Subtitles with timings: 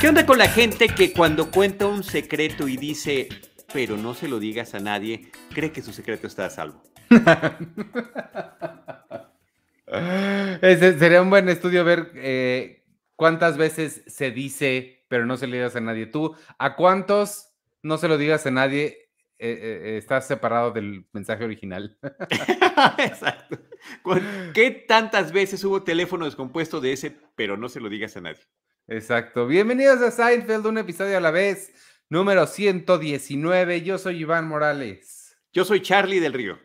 [0.00, 3.28] ¿Qué onda con la gente que cuando cuenta un secreto y dice,
[3.72, 6.82] pero no se lo digas a nadie, cree que su secreto está a salvo?
[10.62, 12.84] Ese sería un buen estudio ver eh,
[13.16, 16.06] cuántas veces se dice, pero no se lo digas a nadie.
[16.06, 17.52] Tú, ¿a cuántos
[17.82, 19.08] no se lo digas a nadie?
[19.38, 21.96] eh, eh, estás separado del mensaje original.
[22.98, 23.58] Exacto.
[24.02, 24.22] ¿Con-
[24.54, 28.42] ¿Qué tantas veces hubo teléfono descompuesto de ese, pero no se lo digas a nadie?
[28.86, 29.46] Exacto.
[29.46, 31.72] Bienvenidos a Seinfeld, un episodio a la vez,
[32.08, 33.82] número 119.
[33.82, 35.36] Yo soy Iván Morales.
[35.52, 36.58] Yo soy Charlie del Río.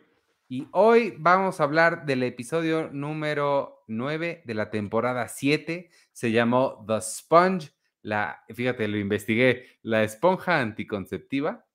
[0.48, 5.90] Y hoy vamos a hablar del episodio número 9 de la temporada 7.
[6.12, 7.72] Se llamó The Sponge.
[8.02, 9.78] La, fíjate, lo investigué.
[9.82, 11.66] La esponja anticonceptiva.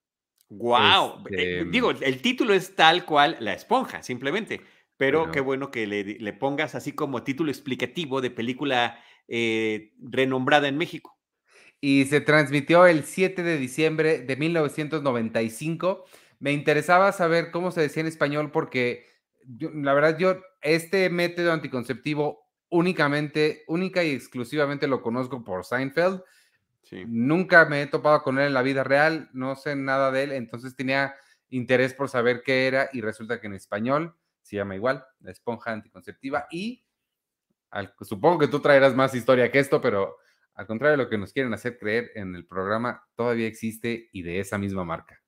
[0.50, 1.24] ¡Wow!
[1.30, 4.62] Este, digo, el título es tal cual la esponja, simplemente.
[5.00, 9.94] Pero Pero- qué bueno que le, le pongas así como título explicativo de película eh,
[10.00, 11.16] renombrada en México.
[11.82, 16.04] y se transmitió el 7 de diciembre de 1995.
[16.40, 19.06] Me interesaba saber cómo se decía en español porque
[19.46, 26.22] yo- la verdad yo este método anticonceptivo únicamente, única y exclusivamente lo conozco por Seinfeld.
[26.84, 27.04] Sí.
[27.08, 30.32] Nunca me he topado con él en la vida real, no sé nada de él,
[30.34, 31.16] entonces tenía
[31.50, 34.16] interés por saber qué era y resulta que en español
[34.50, 36.84] se llama igual, la esponja anticonceptiva y
[37.70, 40.18] al- supongo que tú traerás más historia que esto, pero
[40.56, 44.24] al contrario de lo que nos quieren hacer creer en el programa, todavía existe y
[44.24, 45.22] de esa misma marca.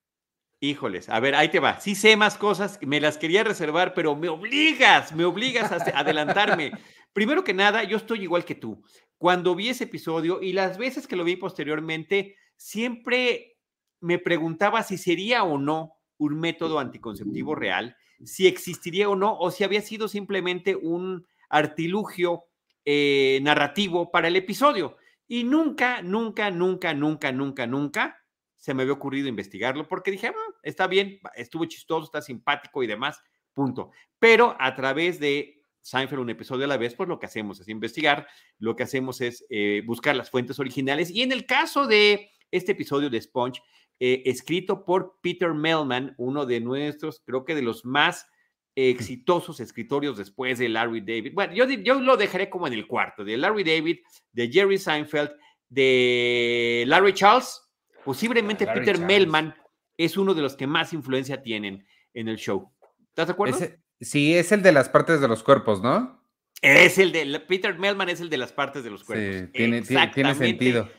[0.60, 1.80] Híjoles, a ver, ahí te va.
[1.80, 6.72] Sí sé más cosas, me las quería reservar, pero me obligas, me obligas a adelantarme.
[7.14, 8.84] Primero que nada, yo estoy igual que tú.
[9.18, 13.58] Cuando vi ese episodio y las veces que lo vi posteriormente, siempre
[14.02, 19.52] me preguntaba si sería o no un método anticonceptivo real, si existiría o no, o
[19.52, 22.46] si había sido simplemente un artilugio
[22.86, 24.98] eh, narrativo para el episodio.
[25.28, 28.18] Y nunca, nunca, nunca, nunca, nunca, nunca
[28.56, 32.88] se me había ocurrido investigarlo porque dije, "Ah, está bien, estuvo chistoso, está simpático y
[32.88, 33.20] demás,
[33.54, 33.92] punto.
[34.20, 37.68] Pero a través de Seinfeld, un episodio a la vez, pues lo que hacemos es
[37.68, 38.28] investigar,
[38.60, 41.10] lo que hacemos es eh, buscar las fuentes originales.
[41.10, 43.62] Y en el caso de este episodio de Sponge,
[44.03, 48.25] eh, escrito por Peter Melman, uno de nuestros, creo que de los más
[48.73, 51.34] exitosos escritorios después de Larry David.
[51.35, 54.00] Bueno, yo, lo dejaré como en el cuarto, de Larry David,
[54.31, 55.29] de Jerry Seinfeld,
[55.69, 57.62] de Larry Charles.
[58.03, 59.19] Posiblemente Larry Peter Charles.
[59.19, 59.56] Melman
[59.95, 61.85] es uno de los que más influencia tienen
[62.16, 62.72] en el show.
[63.09, 63.56] ¿Estás de acuerdo?
[63.57, 66.25] Ese- sí, es el de las partes de los cuerpos, ¿no?
[66.63, 69.41] Es el de Peter Melman es el de las partes de los cuerpos.
[69.41, 70.89] Sí, tiene, tiene- sentido.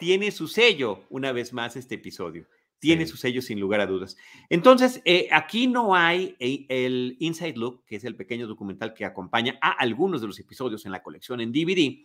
[0.00, 2.46] Tiene su sello, una vez más, este episodio.
[2.80, 3.10] Tiene Sí.
[3.12, 4.16] su sello sin lugar a dudas.
[4.48, 9.04] Entonces, eh, aquí no hay eh, el Inside Look, que es el pequeño documental que
[9.04, 12.02] acompaña a algunos de los episodios en la colección en DVD.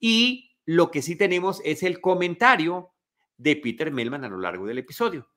[0.00, 2.90] Y lo que sí tenemos es el comentario
[3.36, 5.28] de Peter Melman a lo largo del episodio.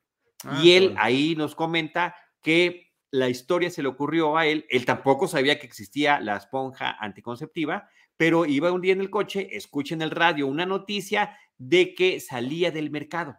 [0.44, 4.66] Ah, y él ahí nos comenta que la historia se le ocurrió a él.
[4.70, 9.56] Él tampoco sabía que existía la esponja anticonceptiva, pero iba un día en el coche,
[9.56, 13.38] escucha en el radio una noticia de que salía del mercado.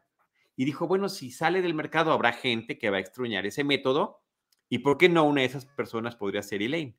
[0.54, 4.20] Y dijo, bueno, si sale del mercado habrá gente que va a extrañar ese método
[4.68, 6.96] y por qué no una de esas personas podría ser Elaine.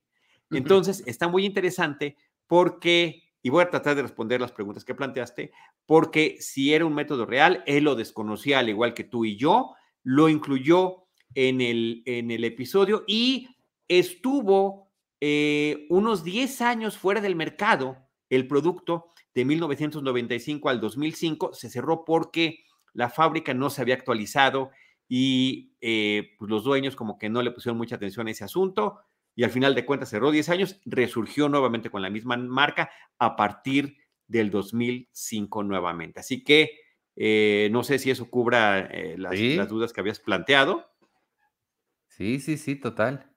[0.51, 5.51] Entonces, está muy interesante porque, y voy a tratar de responder las preguntas que planteaste,
[5.85, 9.73] porque si era un método real, él lo desconocía al igual que tú y yo,
[10.03, 13.47] lo incluyó en el, en el episodio y
[13.88, 14.91] estuvo
[15.22, 17.97] eh, unos 10 años fuera del mercado
[18.29, 22.60] el producto de 1995 al 2005 se cerró porque
[22.94, 24.72] la fábrica no se había actualizado
[25.08, 29.00] y eh, pues los dueños como que no le pusieron mucha atención a ese asunto
[29.36, 33.36] y al final de cuentas cerró 10 años, resurgió nuevamente con la misma marca a
[33.36, 36.20] partir del 2005 nuevamente.
[36.20, 36.72] Así que
[37.16, 39.56] eh, no sé si eso cubra eh, las, Sí.
[39.56, 40.92] las dudas que habías planteado.
[42.08, 43.33] Sí, sí, sí, total.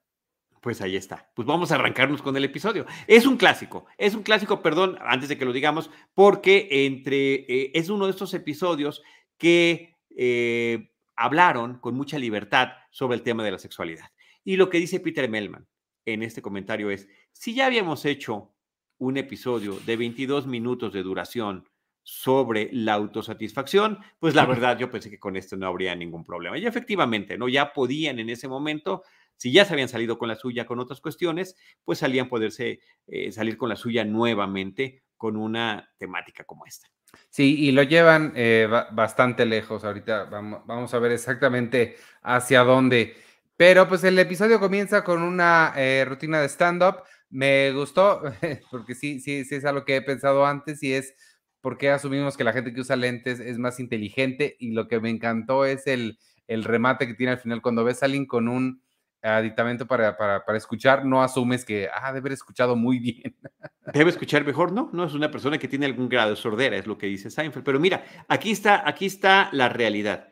[0.66, 1.30] Pues ahí está.
[1.36, 2.86] Pues vamos a arrancarnos con el episodio.
[3.06, 7.70] Es un clásico, es un clásico, perdón, antes de que lo digamos, porque entre eh,
[7.72, 9.00] es uno de estos episodios
[9.38, 14.06] que eh, hablaron con mucha libertad sobre el tema de la sexualidad.
[14.42, 15.68] Y lo que dice Peter Melman
[16.04, 18.52] en este comentario es, si ya habíamos hecho
[18.98, 21.68] un episodio de 22 minutos de duración
[22.02, 26.58] sobre la autosatisfacción, pues la verdad yo pensé que con esto no habría ningún problema.
[26.58, 27.48] Y efectivamente, ¿no?
[27.48, 29.04] Ya podían en ese momento
[29.36, 33.32] si ya se habían salido con la suya con otras cuestiones, pues salían poderse eh,
[33.32, 36.88] salir con la suya nuevamente con una temática como esta.
[37.30, 39.84] Sí, y lo llevan eh, ba- bastante lejos.
[39.84, 43.14] Ahorita vamos, vamos a ver exactamente hacia dónde.
[43.56, 47.02] Pero pues el episodio comienza con una eh, rutina de stand-up.
[47.30, 48.22] Me gustó,
[48.70, 51.14] porque sí, sí, sí es algo que he pensado antes y es
[51.60, 55.00] por qué asumimos que la gente que usa lentes es más inteligente y lo que
[55.00, 57.62] me encantó es el, el remate que tiene al final.
[57.62, 58.82] Cuando ves a alguien con un
[59.26, 63.36] aditamento para, para, para, escuchar, no asumes que, ah, debe haber escuchado muy bien.
[63.92, 64.90] Debe escuchar mejor, ¿no?
[64.92, 67.64] No es una persona que tiene algún grado de sordera, es lo que dice Seinfeld.
[67.64, 70.28] Pero mira, aquí está, aquí está la realidad.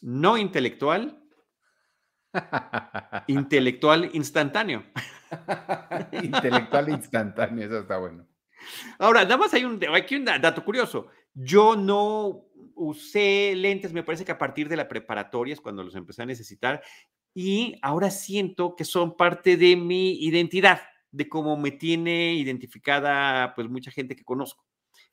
[0.00, 1.22] No intelectual,
[3.28, 4.84] intelectual instantáneo.
[6.22, 8.26] intelectual instantáneo, eso está bueno.
[8.98, 11.08] Ahora, nada más hay un, aquí un dato curioso.
[11.34, 15.94] Yo no usé lentes, me parece que a partir de la preparatoria es cuando los
[15.94, 16.82] empecé a necesitar
[17.34, 23.68] y ahora siento que son parte de mi identidad, de cómo me tiene identificada pues
[23.68, 24.64] mucha gente que conozco.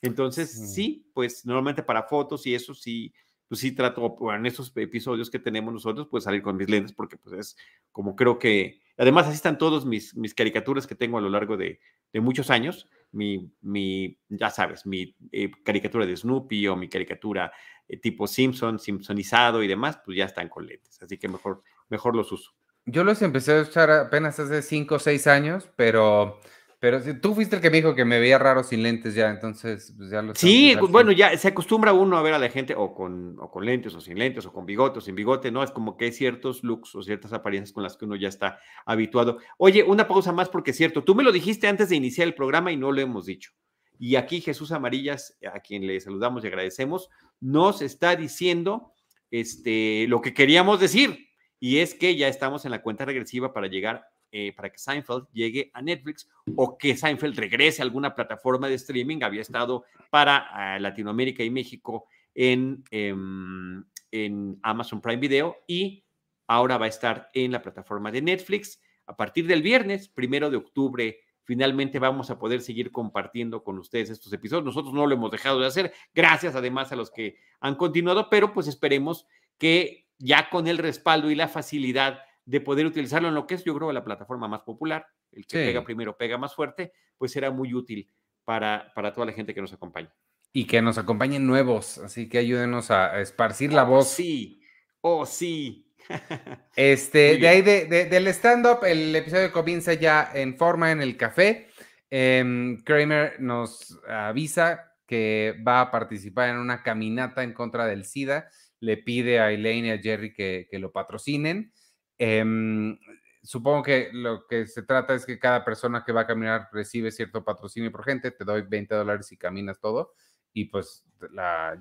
[0.02, 3.14] Entonces, sí, pues normalmente para fotos y eso sí,
[3.48, 7.18] pues sí trato, en estos episodios que tenemos nosotros, pues salir con mis lentes porque
[7.18, 7.58] pues es
[7.92, 11.58] como creo que, además así están todos mis, mis caricaturas que tengo a lo largo
[11.58, 11.80] de,
[12.14, 17.52] de muchos años, mi, mi, ya sabes, mi eh, caricatura de Snoopy o mi caricatura
[17.88, 22.16] eh, tipo Simpson, Simpsonizado y demás, pues ya están con lentes, así que mejor mejor
[22.16, 22.52] los uso.
[22.86, 26.40] Yo los empecé a usar apenas hace 5 o 6 años, pero,
[26.80, 29.94] pero tú fuiste el que me dijo que me veía raro sin lentes ya, entonces
[29.96, 30.40] pues ya los...
[30.40, 33.66] Sí, bueno, ya se acostumbra uno a ver a la gente o con, o con
[33.66, 35.62] lentes o sin lentes o con bigote o sin bigote, ¿no?
[35.62, 38.60] Es como que hay ciertos looks o ciertas apariencias con las que uno ya está
[38.86, 39.38] habituado.
[39.58, 42.34] Oye, una pausa más porque es cierto, tú me lo dijiste antes de iniciar el
[42.34, 43.52] programa y no lo hemos dicho.
[44.00, 47.10] Y aquí Jesús Amarillas, a quien le saludamos y agradecemos,
[47.40, 48.94] nos está diciendo
[49.30, 51.29] este, lo que queríamos decir
[51.60, 55.28] y es que ya estamos en la cuenta regresiva para llegar, eh, para que Seinfeld
[55.34, 59.24] llegue a Netflix o que Seinfeld regrese a alguna plataforma de streaming.
[59.24, 66.06] Había estado para ah, Latinoamérica y México en, em, en Amazon Prime Video y
[66.48, 68.82] ahora va a estar en la plataforma de Netflix.
[69.06, 74.12] A partir del viernes, primero de octubre, finalmente vamos a poder seguir compartiendo con ustedes
[74.12, 74.66] estos episodios.
[74.66, 78.54] Nosotros no lo hemos dejado de hacer, gracias además a los que han continuado, pero
[78.54, 79.26] pues esperemos
[79.58, 83.64] que ya con el respaldo y la facilidad de poder utilizarlo en lo que es,
[83.64, 87.52] yo creo, la plataforma más popular, el que pega primero pega más fuerte, pues será
[87.52, 88.10] muy útil
[88.44, 90.14] para, para toda la gente que nos acompaña.
[90.52, 94.10] Y que nos acompañen nuevos, así que ayúdenos a, esparcir la oh, voz.
[94.10, 94.62] Sí,
[95.02, 95.94] oh sí.
[96.76, 101.70] este, de ahí de, del stand-up, el episodio comienza ya en forma en el café.
[102.10, 108.50] Em, Kramer nos avisa que va a participar en una caminata en contra del SIDA
[108.80, 111.72] le pide a Elaine y a Jerry que, lo patrocinen.
[112.18, 112.98] Em,
[113.44, 117.12] supongo que lo que se trata es que cada persona que va a caminar recibe
[117.12, 120.14] cierto patrocinio por gente, te doy 20 dólares y caminas todo,
[120.54, 121.06] y pues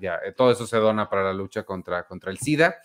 [0.01, 2.75] ya, eh, todo eso se dona para la lucha contra, contra el SIDA.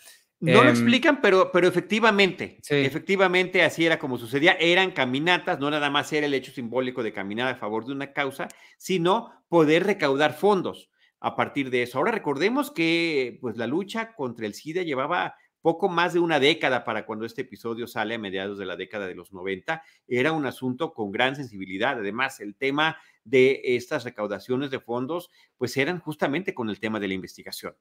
[0.40, 4.52] No lo em, explican, pero, pero efectivamente, efectivamente así era como sucedía.
[4.60, 8.12] Eran caminatas, no nada más era el hecho simbólico de caminar a favor de una
[8.12, 10.90] causa, sino poder recaudar fondos
[11.24, 11.96] a partir de eso.
[11.96, 16.84] Ahora recordemos que pues la lucha contra el SIDA llevaba poco más de una década
[16.84, 19.82] para cuando este episodio sale a mediados de la década de los 90.
[20.06, 21.98] Era un asunto con gran sensibilidad.
[21.98, 27.08] Además, el tema de estas recaudaciones de fondos, pues eran justamente con el tema de
[27.08, 27.74] la investigación,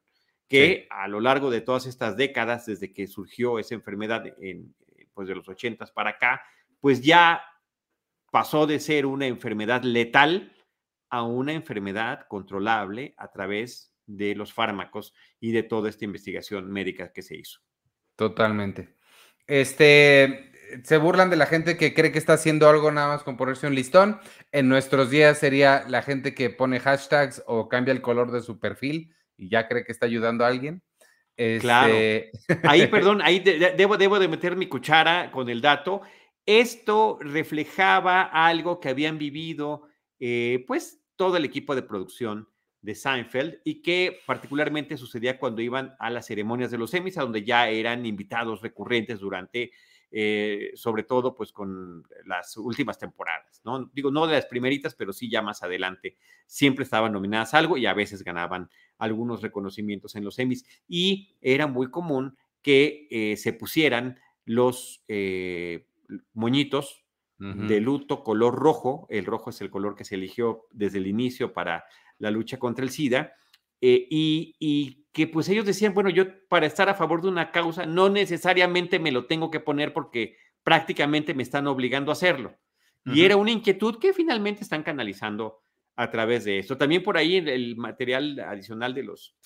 [0.48, 4.74] que a lo largo de todas estas décadas, desde que surgió esa enfermedad en,
[5.12, 6.40] pues de los 80 para acá,
[6.80, 7.42] pues ya
[8.32, 10.53] pasó de ser una enfermedad letal
[11.14, 17.12] a una enfermedad controlable a través de los fármacos y de toda esta investigación médica
[17.12, 17.60] que se hizo.
[18.16, 18.96] Totalmente.
[19.46, 20.52] Este,
[20.82, 23.66] se burlan de la gente que cree que está haciendo algo nada más con ponerse
[23.66, 24.18] un listón.
[24.52, 28.58] En nuestros días sería la gente que pone hashtags o cambia el color de su
[28.58, 30.82] perfil y ya cree que está ayudando a alguien.
[31.60, 31.94] Claro.
[31.94, 32.30] Este
[32.64, 36.02] ahí, perdón, ahí debo, debo de meter mi cuchara con el dato.
[36.46, 39.88] Esto reflejaba algo que habían vivido,
[40.20, 42.48] eh, pues, todo el equipo de producción
[42.84, 47.22] de Seinfeld y que particularmente sucedía cuando iban a las ceremonias de los Emmys, a
[47.22, 49.72] donde ya eran invitados recurrentes durante,
[50.10, 53.90] eh, sobre todo, pues con las últimas temporadas, ¿no?
[53.94, 56.18] Digo, no de las primeritas, pero sí ya más adelante.
[56.46, 58.68] Siempre estaban nominadas algo y a veces ganaban
[58.98, 60.66] algunos reconocimientos en los Emmys.
[60.86, 65.86] Y era muy común que eh, se pusieran los eh,
[66.34, 67.03] moñitos
[67.52, 69.06] de luto color rojo.
[69.10, 71.84] El rojo es el color que se eligió desde el inicio para
[72.18, 73.34] la lucha contra el SIDA.
[73.80, 77.86] Eh, y, que pues ellos decían, bueno, yo para estar a favor de una causa
[77.86, 82.56] no necesariamente me lo tengo que poner porque prácticamente me están obligando a hacerlo.
[83.04, 85.60] Y era una inquietud que finalmente están canalizando
[85.94, 86.76] a través de esto.
[86.78, 89.36] También por ahí el material adicional de los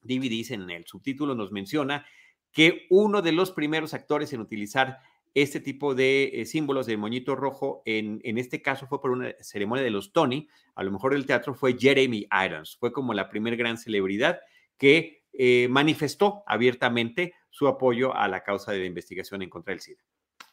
[0.00, 2.06] DVDs en el subtítulo nos menciona
[2.52, 5.00] que uno de los primeros actores en utilizar
[5.34, 7.82] este tipo de eh, símbolos de moñito rojo.
[7.84, 10.48] En, en, este caso fue por una ceremonia de los Tony.
[10.76, 12.76] A lo mejor el teatro fue Jeremy Irons.
[12.78, 14.40] Fue como la primera gran celebridad
[14.78, 19.80] que eh, manifestó abiertamente su apoyo a la causa de la investigación en contra del
[19.80, 20.02] SIDA.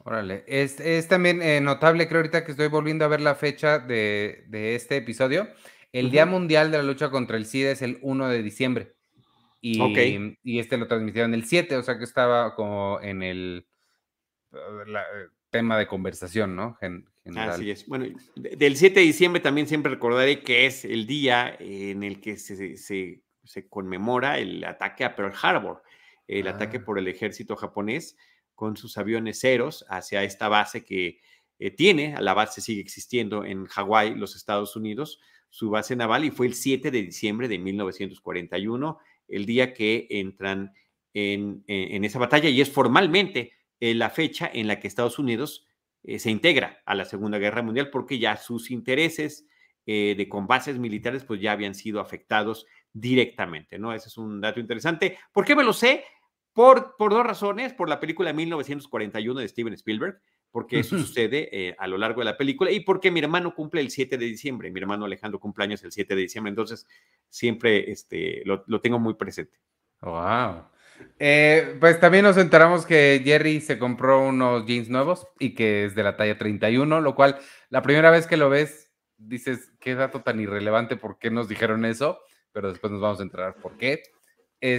[0.03, 3.77] Órale, es, es también eh, notable, creo ahorita que estoy volviendo a ver la fecha
[3.77, 5.47] de, de este episodio.
[5.91, 8.95] El Día Mundial de la Lucha contra el SIDA es el 1 de diciembre.
[9.63, 9.79] Y,
[10.43, 13.67] y este lo transmitieron el 7, o sea que estaba como en el
[14.87, 16.77] la, eh, tema de conversación, ¿no?
[17.35, 17.85] Así es.
[17.87, 22.37] Bueno, del 7 de diciembre también siempre recordaré que es el día en el que
[22.37, 25.83] se, se, se conmemora el ataque a Pearl Harbor,
[26.27, 26.85] el ataque ah.
[26.85, 28.17] por el ejército japonés
[28.55, 31.19] con sus aviones ceros hacia esta base que
[31.59, 36.31] eh, tiene, la base sigue existiendo en Hawái, los Estados Unidos, su base naval, y
[36.31, 40.73] fue el 7 de diciembre de 1941, el día que entran
[41.13, 43.51] en, en esa batalla, y es formalmente
[43.81, 45.67] eh, la fecha en la que Estados Unidos
[46.03, 49.45] eh, se integra a la Segunda Guerra Mundial, porque ya sus intereses
[49.83, 53.93] de con bases militares pues ya habían sido afectados directamente, ¿no?
[53.93, 55.17] Ese es un dato interesante.
[55.33, 56.05] ¿Por qué me lo sé?
[56.53, 60.21] Por, por dos razones, por la película 1941 de Steven Spielberg,
[60.51, 63.81] porque eso sucede eh, a lo largo de la película, y porque mi hermano cumple
[63.81, 66.85] el 7 de diciembre, mi hermano Alejandro cumpleaños el 7 de diciembre, entonces
[67.29, 69.57] siempre este, lo, tengo muy presente.
[70.01, 70.65] Wow.
[71.19, 75.95] Eh, pues también nos enteramos que Jerry se compró unos jeans nuevos y que es
[75.95, 77.37] de la talla 31, lo cual
[77.69, 81.85] la primera vez que lo ves dices, qué dato tan irrelevante, ¿por qué nos dijeron
[81.85, 82.19] eso?
[82.51, 84.03] Pero después nos vamos a enterar por qué.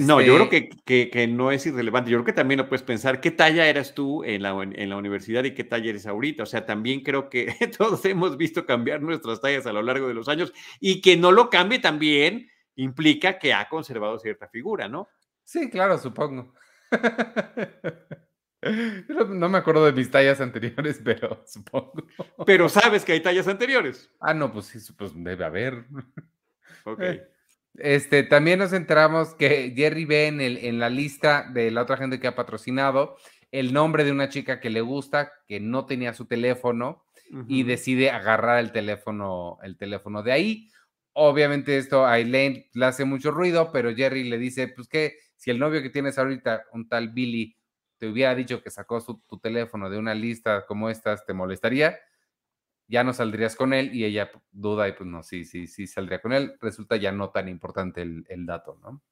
[0.00, 2.08] No, yo creo este que, que, no es irrelevante.
[2.08, 4.96] Yo creo que también lo puedes pensar, ¿qué talla eras tú en la, en la
[4.96, 6.44] universidad y qué talla eres ahorita?
[6.44, 7.46] O sea, también creo que
[7.78, 11.32] todos hemos visto cambiar nuestras tallas a lo largo de los años y que no
[11.32, 15.08] lo cambie también implica que ha conservado cierta figura, ¿no?
[15.44, 16.54] Sí, claro, supongo.
[18.62, 21.94] No me acuerdo de mis tallas anteriores, pero supongo.
[22.46, 24.08] Pero sabes que hay tallas anteriores.
[24.20, 25.84] Ah, no, pues sí, pues debe haber.
[26.84, 27.00] Ok.
[27.00, 27.28] Eh,
[27.76, 31.96] este, también nos enteramos que Jerry ve en, el, en la lista de la otra
[31.96, 33.16] gente que ha patrocinado
[33.52, 37.04] el nombre de una chica que le gusta, que no tenía su teléfono
[37.46, 40.70] y decide agarrar el teléfono, el teléfono de ahí.
[41.12, 45.50] Obviamente esto a Elaine le hace mucho ruido, pero Jerry le dice, pues que si
[45.50, 47.56] el novio que tienes ahorita, un tal Billy,
[47.98, 51.98] te hubiera dicho que sacó tu teléfono de una lista como estas, ¿te molestaría?
[52.92, 56.20] ya no saldrías con él y ella duda y pues no, sí, sí, sí saldría
[56.20, 56.56] con él.
[56.60, 59.02] Resulta ya no tan importante el, dato, ¿no?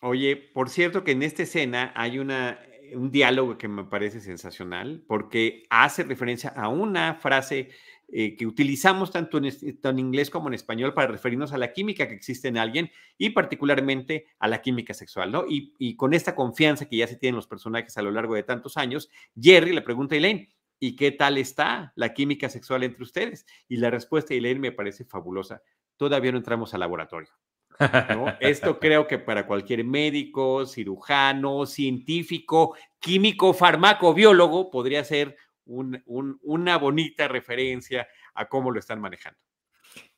[0.00, 4.20] Oye, por cierto que en esta escena hay una, eh, un diálogo que me parece
[4.20, 7.68] sensacional porque hace referencia a una frase
[8.12, 12.14] eh, que utilizamos tanto en, inglés como en español para referirnos a la química que
[12.14, 15.44] existe en alguien y particularmente a la química sexual, ¿no?
[15.48, 18.42] Y, y con esta confianza que ya se tienen los personajes a lo largo de
[18.42, 20.48] tantos años, Jerry le pregunta a Elaine,
[20.84, 23.46] ¿Y qué tal está la química sexual entre ustedes?
[23.68, 25.62] Y la respuesta de Elaine me parece fabulosa.
[25.96, 27.30] Todavía no entramos al laboratorio.
[28.40, 37.28] Esto creo que para cualquier médico, cirujano, científico, químico, farmaco, biólogo, podría ser una bonita
[37.28, 39.38] referencia a cómo lo están manejando.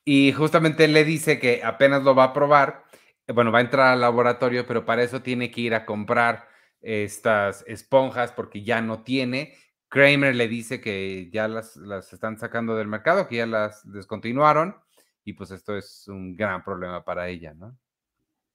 [0.03, 2.83] Y justamente él le dice que apenas lo va a probar,
[3.27, 6.47] bueno, va a entrar al laboratorio, pero para eso tiene que ir a comprar
[6.81, 9.55] estas esponjas porque ya no tiene
[9.95, 14.75] Kramer le dice que ya las, las están sacando del mercado, que ya las descontinuaron,
[15.23, 17.77] y pues esto es un gran problema para ella, ¿no?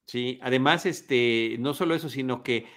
[0.05, 2.67] Sí, además, este, no solo eso, sino que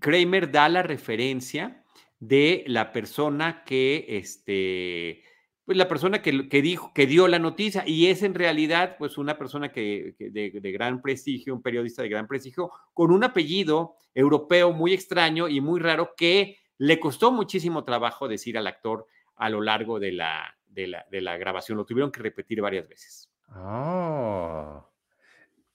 [0.00, 1.84] Kramer da la referencia
[2.20, 5.22] de la persona que, este,
[5.64, 9.18] pues la persona que, que, dijo, que dio la noticia, y es en realidad, pues
[9.18, 13.96] una persona que, de, de, gran prestigio, un periodista de gran prestigio, con un apellido
[14.14, 19.06] europeo muy extraño y muy raro que le costó muchísimo trabajo decir al actor
[19.36, 21.76] a lo largo de la, de la, grabación.
[21.76, 23.30] Lo tuvieron que repetir varias veces.
[23.54, 24.88] Oh.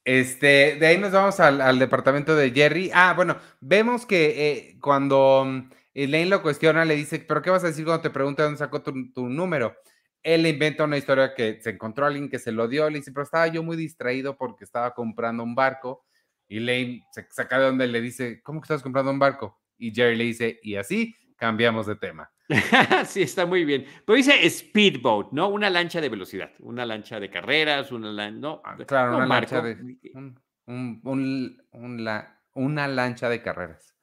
[0.06, 2.92] Este, de ahí nos vamos al, departamento de Jerry.
[2.94, 7.64] Ah, bueno, vemos que eh, cuando mm, Elaine lo cuestiona, le dice, ¿pero qué vas
[7.64, 8.94] a decir cuando te pregunta dónde sacó tu,
[9.30, 9.76] número?
[10.24, 13.00] Él le inventa una historia que se encontró a alguien que se lo dio, le
[13.00, 16.06] dice, pero estaba yo muy distraído porque estaba comprando un barco.
[16.48, 19.62] Y Elaine se saca de donde le dice, ¿cómo que estás comprando un barco?
[19.78, 22.32] Y Jerry le dice, y así cambiamos de tema.
[23.06, 23.86] sí, está muy bien.
[24.06, 25.50] Pero dice speedboat, ¿no?
[25.50, 29.62] Una lancha de velocidad, una lancha de carreras, una lancha, no, ah, claro, una lancha
[29.62, 29.78] de
[32.54, 33.96] una lancha de carreras.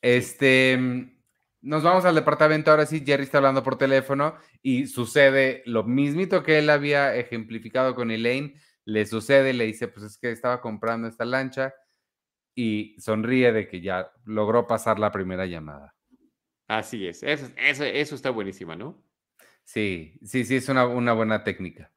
[0.00, 1.17] Este,
[1.60, 6.42] nos vamos al departamento ahora sí, Jerry está hablando por teléfono y sucede lo mismito
[6.42, 11.08] que él había ejemplificado con Elaine, le sucede, le dice, pues es que estaba comprando
[11.08, 11.74] esta lancha
[12.54, 15.94] y sonríe de que ya logró pasar la primera llamada.
[16.66, 19.02] Así es, eso, eso, eso está buenísima, ¿no?
[19.64, 21.92] Sí, sí, sí, es una, una buena técnica.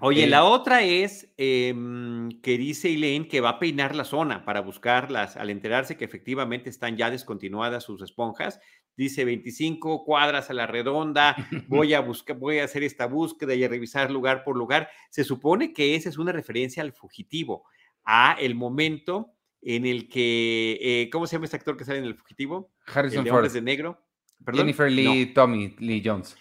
[0.00, 4.44] Oye, Eh, la otra es em, que dice Elaine que va a peinar la zona
[4.44, 8.60] para buscarlas al enterarse que efectivamente están ya descontinuadas sus esponjas.
[9.00, 11.34] Dice 25 cuadras a la redonda,
[11.68, 14.90] voy a buscar, voy a hacer esta búsqueda y a revisar lugar por lugar.
[15.08, 17.64] Se supone que esa es una referencia al fugitivo,
[18.04, 22.04] a el momento en el que, eh, ¿cómo se llama este actor que sale en
[22.04, 22.72] el fugitivo?
[22.86, 24.04] El Harrison de Ford, Hombres de Negro.
[24.44, 24.60] ¿Perdón?
[24.60, 24.94] Jennifer No.
[25.14, 26.36] Lee, Tommy Lee Jones.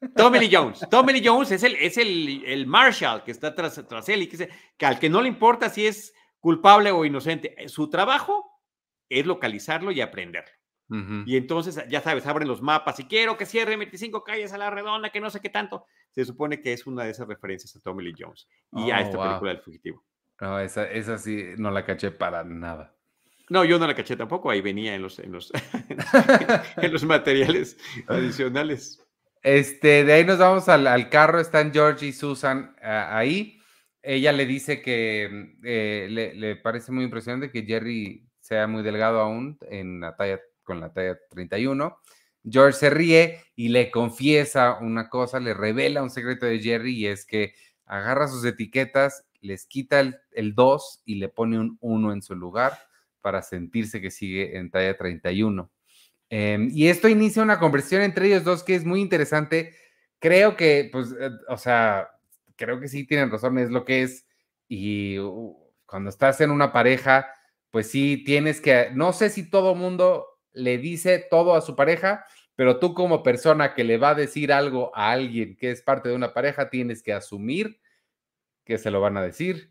[0.16, 0.86] Tommy Lee Jones.
[0.88, 4.26] Tommy Lee Jones es el, es el, el Marshall que está tras, tras él y
[4.28, 7.56] que, se- que al que no le importa si es culpable o inocente.
[7.66, 8.44] Su trabajo
[9.08, 10.52] es localizarlo y aprenderlo.
[10.88, 14.70] Y entonces, ya sabes, abren los mapas y quiero que cierre 25 calles a la
[14.70, 15.84] redonda, que no sé qué tanto.
[16.12, 19.00] Se supone que es una de esas referencias a Tommy Lee Jones y a Oh,
[19.00, 19.26] esta wow.
[19.26, 20.04] película del fugitivo.
[20.40, 22.94] No, esa, esa sí no la caché para nada.
[23.48, 25.52] No, yo no la caché tampoco, ahí venía en los, en los,
[26.76, 29.02] en los materiales adicionales.
[29.42, 33.60] Este, de ahí nos vamos al, al carro, están George y Susan ah, ahí.
[34.02, 39.20] Ella le dice que eh, le, le parece muy impresionante que Jerry sea muy delgado
[39.20, 41.98] aún en la talla, con la talla 31.
[42.48, 47.06] George se ríe y le confiesa una cosa, le revela un secreto de Jerry y
[47.06, 47.54] es que
[47.86, 52.34] agarra sus etiquetas, les quita el, el 2 y le pone un 1 en su
[52.34, 52.78] lugar
[53.22, 55.70] para sentirse que sigue en talla 31.
[56.28, 59.74] Em, y esto inicia una conversación entre ellos dos que es muy interesante.
[60.18, 62.08] Creo que, pues, eh, o sea,
[62.56, 64.26] creo que sí tienen razón, es lo que es.
[64.68, 65.56] Y uh,
[65.86, 67.28] cuando estás en una pareja,
[67.70, 72.24] pues sí tienes que, no sé si todo mundo le dice todo a su pareja,
[72.56, 76.08] pero tú como persona que le va a decir algo a alguien que es parte
[76.08, 77.78] de una pareja, tienes que asumir
[78.64, 79.70] que se lo van a decir.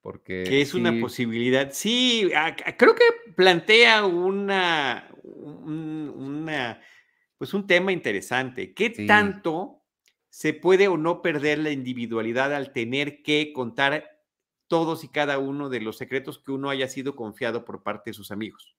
[0.00, 1.70] Porque Que es una posibilidad.
[1.72, 3.04] Sí, a- a- creo que
[3.36, 6.82] plantea una, un, una,
[7.38, 8.74] pues un tema interesante.
[8.74, 9.06] ¿Qué Sí.
[9.06, 9.80] tanto
[10.28, 14.20] se puede o no perder la individualidad al tener que contar
[14.66, 18.14] todos y cada uno de los secretos que uno haya sido confiado por parte de
[18.14, 18.76] sus amigos?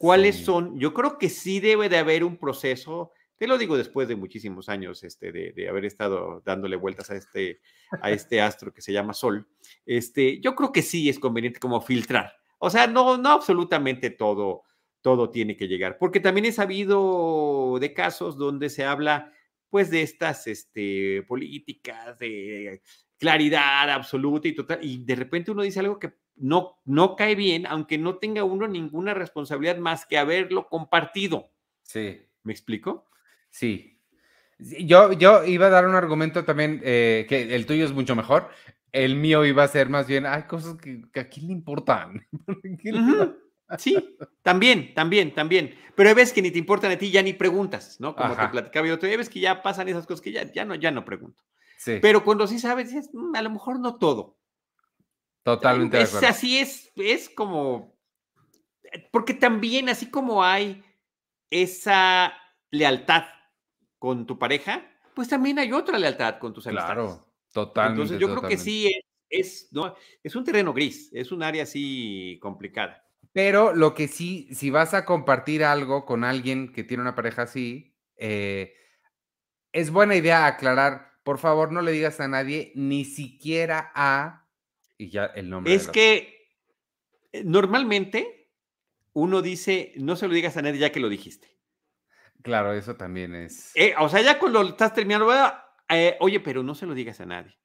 [0.00, 0.44] ¿Cuáles Sí.
[0.44, 0.78] son?
[0.80, 4.70] Yo creo que sí debe de haber un proceso, te lo digo después de muchísimos
[4.70, 7.60] años este, de, de haber estado dándole vueltas a este,
[8.00, 9.46] a este astro que se llama Sol.
[9.84, 12.32] Este, yo creo que sí es conveniente como filtrar.
[12.58, 14.62] O sea, no, no absolutamente todo,
[15.02, 19.30] todo tiene que llegar, porque también he sabido de casos donde se habla
[19.68, 22.80] pues de estas este, políticas de
[23.18, 27.66] claridad absoluta y total, y de repente uno dice algo que no, no cae bien,
[27.66, 31.50] aunque no tenga uno ninguna responsabilidad más que haberlo compartido.
[31.82, 32.22] Sí.
[32.42, 33.06] ¿Me explico?
[33.50, 33.98] Sí.
[34.58, 38.48] Yo, yo iba a dar un argumento también, eh, que el tuyo es mucho mejor.
[38.92, 42.26] El mío iba a ser más bien, hay cosas que, que a quién le importan.
[42.80, 43.36] ¿Quién le va- Ujú.
[43.78, 45.74] Sí, también, también, también.
[45.94, 48.16] Pero hay veces que ni te importan a ti, ya ni preguntas, ¿no?
[48.16, 48.50] Como te Ajá.
[48.50, 50.90] platicaba yo otro día, veces que ya pasan esas cosas que ya, ya, no, ya
[50.90, 51.44] no pregunto.
[51.78, 54.36] Sí, Pero cuando sí sabes, dices, "Mm, a lo mejor no todo.
[55.42, 56.28] Totalmente de es, acuerdo.
[56.28, 57.96] así es, es como,
[58.84, 60.84] eh, porque también así como hay
[61.50, 62.32] esa
[62.70, 63.24] lealtad
[63.98, 66.94] con tu pareja, pues también hay otra lealtad con tus amistades.
[66.94, 68.02] Claro, totalmente.
[68.02, 69.94] Entonces yo creo que sí es, es, ¿no?
[70.22, 73.06] es un terreno gris, es un área así complicada.
[73.32, 77.42] Pero lo que sí, si vas a compartir algo con alguien que tiene una pareja
[77.42, 78.74] así, eh,
[79.72, 84.48] es buena idea aclarar, por favor, no le digas a nadie, ni siquiera a,
[85.00, 85.72] y ya el nombre.
[85.74, 86.50] Es que
[87.32, 88.50] eh, normalmente
[89.14, 91.56] uno dice, no se lo digas a nadie ya que lo dijiste.
[92.42, 93.72] Claro, eso también es.
[93.74, 95.30] Eh, o sea, ya cuando estás terminando,
[95.88, 97.56] eh, oye, pero no se lo digas a nadie.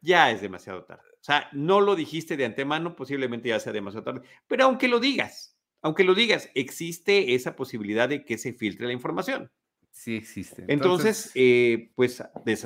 [0.00, 1.08] Ya es demasiado tarde.
[1.12, 4.26] O sea, no lo dijiste de antemano, posiblemente ya sea demasiado tarde.
[4.46, 8.94] Pero aunque lo digas, aunque lo digas, existe esa posibilidad de que se filtre la
[8.94, 9.50] información.
[9.92, 10.64] Sí existe.
[10.68, 12.22] Entonces, eh, pues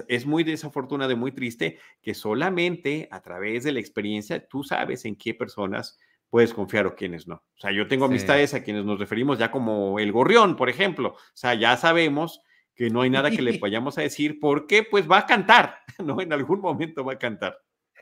[0.08, 5.04] es muy desafortunado y muy triste que solamente a través de la experiencia tú sabes
[5.04, 5.98] en qué personas
[6.30, 7.36] puedes confiar o quiénes no.
[7.36, 8.12] O sea, yo tengo Sí.
[8.12, 11.10] amistades a quienes nos referimos ya como el gorrión, por ejemplo.
[11.10, 12.40] O sea, ya sabemos
[12.74, 16.20] que no hay nada que le vayamos a decir porque pues va a cantar, ¿no?
[16.20, 17.56] En algún momento va a cantar.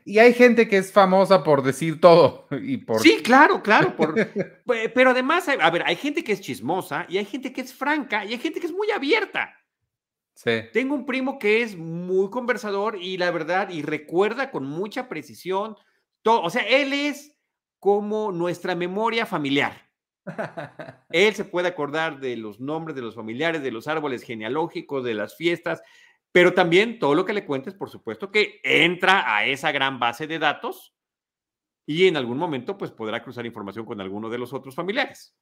[0.05, 3.95] Y hay gente que es famosa por decir todo y por Sí, claro, claro.
[3.97, 4.15] por-
[4.67, 7.73] pe- pero además, a ver, hay gente que es chismosa y hay gente que es
[7.73, 9.55] franca y hay gente que es muy abierta.
[10.35, 15.09] Sí, Tengo un primo que es muy conversador y la verdad, y recuerda con mucha
[15.09, 15.77] precisión
[16.23, 16.41] todo.
[16.43, 17.39] O sea, él es
[17.79, 19.91] como nuestra memoria familiar.
[21.11, 25.15] Él se puede acordar de los nombres de los familiares, de los árboles genealógicos, de
[25.15, 25.83] las fiestas,
[26.33, 30.27] pero también todo lo que le cuentes, por supuesto, que entra a esa gran base
[30.27, 30.95] de datos
[31.87, 35.37] y en algún momento pues podrá cruzar información con alguno de los otros familiares.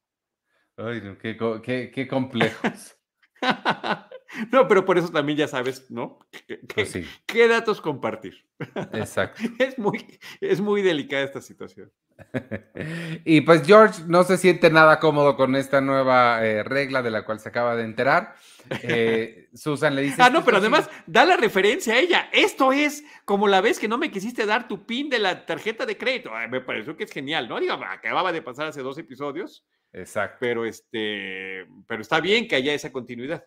[0.76, 2.96] Ay, qué- qué complejos.
[4.52, 6.18] no, pero por eso también ya sabes, ¿no?
[6.46, 8.46] ¿Qué, Pues sí, qué datos compartir?
[8.92, 9.42] exacto.
[9.58, 11.92] Es muy, es muy delicada esta situación.
[13.24, 17.24] y pues George no se siente nada cómodo con esta nueva eh, regla de la
[17.24, 18.34] cual se acaba de enterar.
[18.82, 20.22] Eh, Susan le dice...
[20.22, 22.28] Ah, "Es no, pero sí- además da la referencia a ella.
[22.32, 25.86] Esto es como la vez que no me quisiste dar tu pin de la tarjeta
[25.86, 26.30] de crédito.
[26.34, 27.58] Ay, me pareció que es genial, ¿no?
[27.60, 30.36] Digo, acababa de pasar hace dos episodios, Exacto.
[30.40, 33.44] pero este, pero está bien que haya esa continuidad.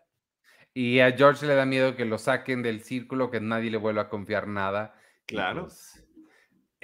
[0.74, 4.04] Y a George le da miedo que lo saquen del círculo, que nadie le vuelva
[4.04, 4.96] a confiar nada.
[5.28, 5.68] Claro.
[5.68, 6.03] pues,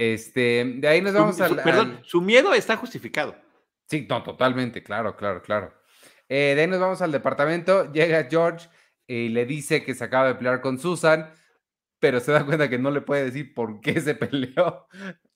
[0.01, 3.35] este, de ahí nos vamos su- al, perdón, al- su miedo está justificado.
[3.85, 5.73] Sí, no, totalmente, claro, claro, claro.
[6.29, 7.91] Eh, de ahí nos vamos al departamento.
[7.91, 8.69] Llega George
[9.07, 11.33] y le dice que se acaba de pelear con Susan,
[11.99, 14.87] pero se da cuenta que no le puede decir por qué se peleó.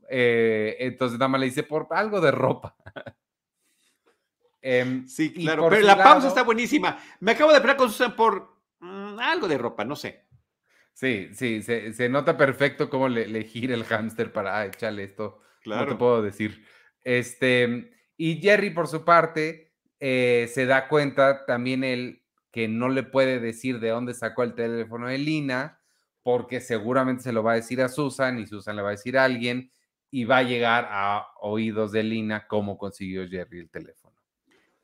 [0.09, 2.75] Eh, entonces nada más le dice por algo de ropa.
[4.61, 5.67] Em, Sí, claro.
[5.69, 6.97] Pero la pausa está buenísima.
[7.19, 10.25] Me acabo de pelear con Susan por mm, algo de ropa, no sé.
[10.93, 15.03] Sí, sí, se, se nota perfecto cómo le, le gira el hámster para, ah, échale
[15.03, 15.97] esto, no te Claro.
[15.97, 16.63] puedo decir.
[17.03, 23.03] Este, y Jerry, por su parte, eh, se da cuenta también él que no le
[23.03, 25.79] puede decir de dónde sacó el teléfono de Lina,
[26.21, 29.17] porque seguramente se lo va a decir a Susan y Susan le va a decir
[29.17, 29.71] a alguien
[30.11, 34.15] y va a llegar a oídos de Lina cómo consiguió Jerry el teléfono.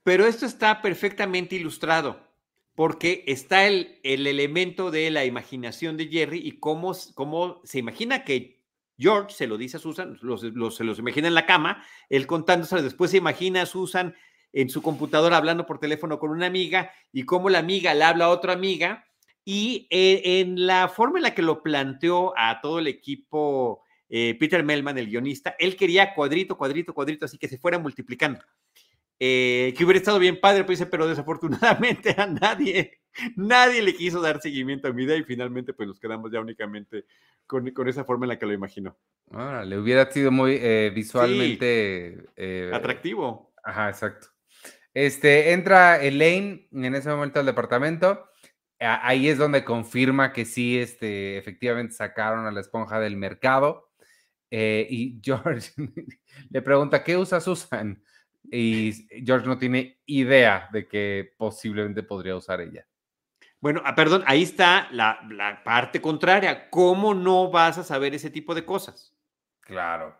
[0.03, 2.19] Pero esto está perfectamente ilustrado,
[2.79, 8.23] porque está el, el elemento de la imaginación de Jerry y cómo, cómo se imagina
[8.23, 8.61] que
[8.97, 12.25] George se lo dice a Susan, los, los- se los imagina en la cama, él
[12.25, 14.15] contándose, después se imagina a Susan
[14.53, 18.25] en su computadora hablando por teléfono con una amiga y cómo la amiga le habla
[18.25, 19.03] a otra amiga
[19.43, 24.37] y eh, en la forma en la que lo planteó a todo el equipo eh,
[24.39, 28.39] Peter Melman, el guionista, él quería cuadrito, cuadrito, cuadrito, así que se fuera multiplicando
[29.19, 32.99] eh, que hubiera estado bien padre, pues, dice, pero desafortunadamente a nadie,
[33.35, 37.05] nadie le quiso dar seguimiento a mi idea y finalmente pues nos quedamos ya únicamente
[37.45, 38.97] con, con esa forma en la que lo imaginó.
[39.31, 43.51] Ah, le hubiera sido muy eh, visualmente eh, Atractivo.
[43.63, 44.27] Ajá, exacto.
[44.93, 48.25] Este, entra Elaine en ese momento al departamento.
[48.79, 53.91] Ahí es donde confirma que sí, este, efectivamente sacaron a la esponja del mercado.
[54.49, 55.71] eh, y George
[56.49, 58.01] le pregunta, ¿qué usa Susan?
[58.43, 62.87] Y George no tiene idea de que posiblemente podría usar ella.
[63.61, 66.69] Bueno, ah, perdón, ahí está la, la parte contraria.
[66.69, 69.15] ¿Cómo no vas a saber ese tipo de cosas?
[69.61, 70.17] Claro.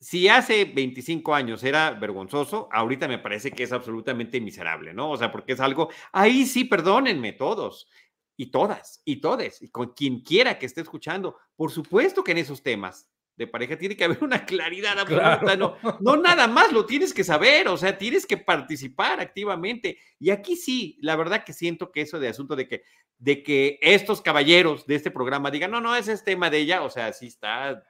[0.00, 5.10] Si hace 25 años era vergonzoso, ahorita me parece que es absolutamente miserable, ¿no?
[5.10, 7.88] O sea, porque es algo, ahí sí, perdónenme todos
[8.36, 12.38] y todas y todes, y con quien quiera que esté escuchando, por supuesto que en
[12.38, 16.84] esos temas de pareja tiene que haber una claridad absoluta, no, no nada más lo
[16.84, 19.96] tienes que saber, o sea, tienes que participar activamente.
[20.18, 22.82] Y aquí sí, la verdad que siento que eso de asunto de que,
[23.16, 26.82] de que estos caballeros de este programa digan, no, no, ese es tema de ella,
[26.82, 27.84] o sea, sí está,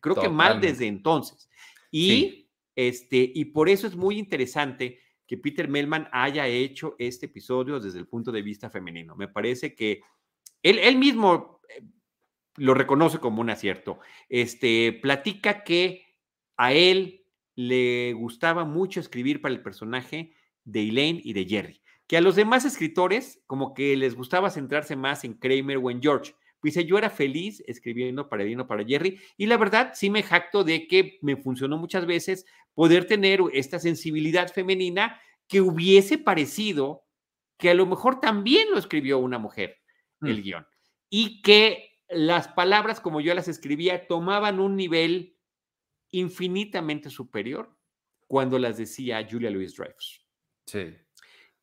[0.00, 1.48] creo que mal desde entonces.
[1.92, 2.50] Y, Sí.
[2.74, 8.00] este, y por eso es muy interesante que Peter Melman haya hecho este episodio desde
[8.00, 9.14] el punto de vista femenino.
[9.14, 10.00] Me parece que
[10.62, 11.82] él, él mismo eh,
[12.56, 13.98] lo reconoce como un acierto.
[14.28, 16.06] Este, platica que
[16.56, 20.32] a él le gustaba mucho escribir para el personaje
[20.64, 24.96] de Elaine y de Jerry, que a los demás escritores como que les gustaba centrarse
[24.96, 26.34] más en Kramer o en George.
[26.62, 30.24] Dice, yo era feliz escribiendo para Elaine o para Jerry y la verdad sí me
[30.24, 37.04] jacto de que me funcionó muchas veces poder tener esta sensibilidad femenina que hubiese parecido
[37.56, 39.78] que a lo mejor también lo escribió una mujer,
[40.22, 40.42] el Mm.
[40.42, 40.66] guion,
[41.08, 45.36] y que las palabras como yo las escribía tomaban un nivel
[46.10, 47.76] infinitamente superior
[48.26, 50.26] cuando las decía Julia Louis Dreyfus.
[50.66, 50.94] Sí.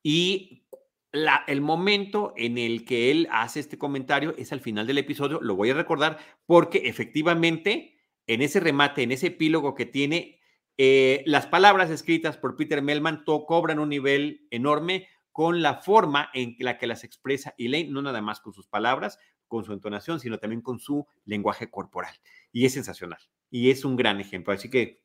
[0.02, 0.66] Y
[1.12, 5.40] la- el momento en el que él hace este comentario es al final del episodio,
[5.40, 10.40] lo voy a recordar porque efectivamente en ese remate, en ese epílogo que tiene,
[10.76, 16.30] eh, las palabras escritas por Peter Melman to- cobran un nivel enorme con la forma
[16.32, 19.18] en la que las expresa Elaine, no nada más con sus palabras,
[19.54, 22.12] con su entonación, sino también con su lenguaje corporal.
[22.50, 23.20] Y es sensacional.
[23.50, 24.52] Y es un gran ejemplo.
[24.52, 25.00] Así que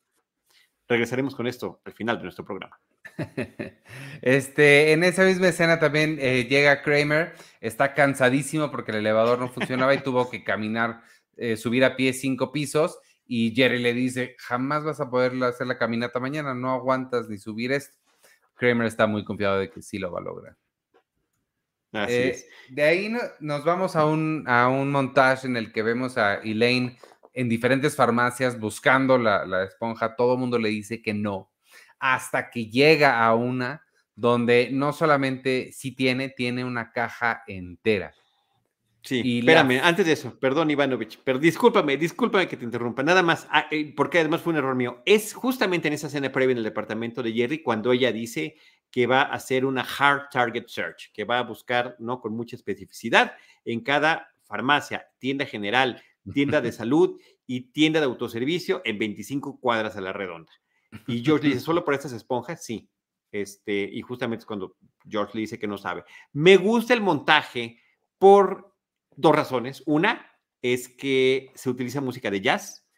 [0.88, 2.79] regresaremos con esto al final de nuestro programa.
[4.21, 9.47] Este, en esa misma escena también eh, llega Kramer, está cansadísimo porque el elevador no
[9.47, 11.01] funcionaba y tuvo que caminar,
[11.38, 15.67] eh, subir a pie cinco pisos y Jerry le dice, jamás vas a poder hacer
[15.67, 17.95] la caminata mañana, no aguantas ni subir esto.
[18.55, 20.57] Kramer está muy confiado de que sí lo va a lograr.
[21.91, 22.47] Así Eh, es.
[22.69, 26.36] de ahí no- nos vamos a un, a un montaje en el que vemos a
[26.36, 26.97] Elaine
[27.34, 30.15] en diferentes farmacias buscando la, la esponja.
[30.15, 31.52] Todo el mundo le dice que no.
[31.99, 33.84] Hasta que llega a una
[34.15, 38.13] donde no solamente sí tiene, tiene una caja entera.
[39.02, 43.47] Sí, espérame, antes de eso, perdón Ivanovich, pero discúlpame, discúlpame que te interrumpa, nada más,
[43.49, 45.02] ah, eh, porque además fue un error mío.
[45.06, 48.58] Es justamente en esa escena previa en el departamento de Jerry cuando ella dice
[48.91, 52.19] que va a hacer una hard target search, que va a buscar, ¿no?
[52.21, 53.34] Con mucha especificidad
[53.65, 56.02] en cada farmacia, tienda general,
[56.34, 60.52] tienda de salud y tienda de autoservicio en 25 cuadras a la redonda.
[61.08, 62.63] Y George le dice, ¿solo por estas esponjas?
[62.63, 62.89] Sí.
[63.32, 64.75] Este, y justamente es cuando
[65.08, 66.04] George le dice que no sabe.
[66.34, 67.80] Me gusta el montaje
[68.17, 68.75] por
[69.15, 69.84] dos razones.
[69.86, 70.25] Una
[70.62, 72.88] es que se utiliza música de jazz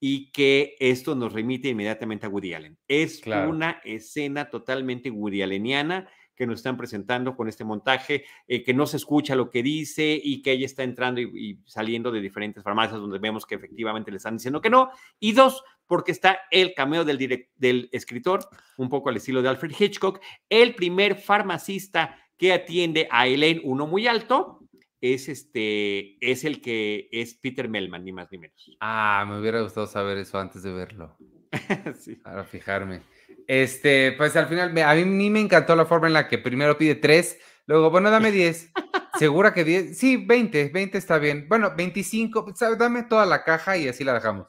[0.00, 2.78] y que esto nos remite inmediatamente a Woody Allen.
[2.88, 8.72] Es una escena totalmente Woody Alleniana que nos están presentando con este montaje, eh, que
[8.72, 12.64] no se escucha lo que dice y que ella está entrando y, saliendo de diferentes
[12.64, 14.90] farmacias donde vemos que efectivamente le están diciendo que no.
[15.18, 19.74] Y dos, porque está el cameo del, del escritor, un poco al estilo de Alfred
[19.78, 24.59] Hitchcock, el primer farmacista que atiende a Elaine, uno muy alto,
[25.00, 28.76] es este, es el que es Peter Melman, ni más ni menos.
[28.80, 31.16] Ah, me hubiera gustado saber eso antes de verlo.
[31.98, 32.16] sí.
[32.16, 33.02] Para fijarme.
[33.46, 36.94] Este, pues al final, a mí me encantó la forma en la que primero pide
[36.94, 38.72] tres, luego, bueno, dame 10.
[39.18, 39.98] ¿Segura que 10?
[39.98, 41.46] Sí, 20, 20 está bien.
[41.48, 44.48] Bueno, 25, pues, dame toda la caja y así la dejamos.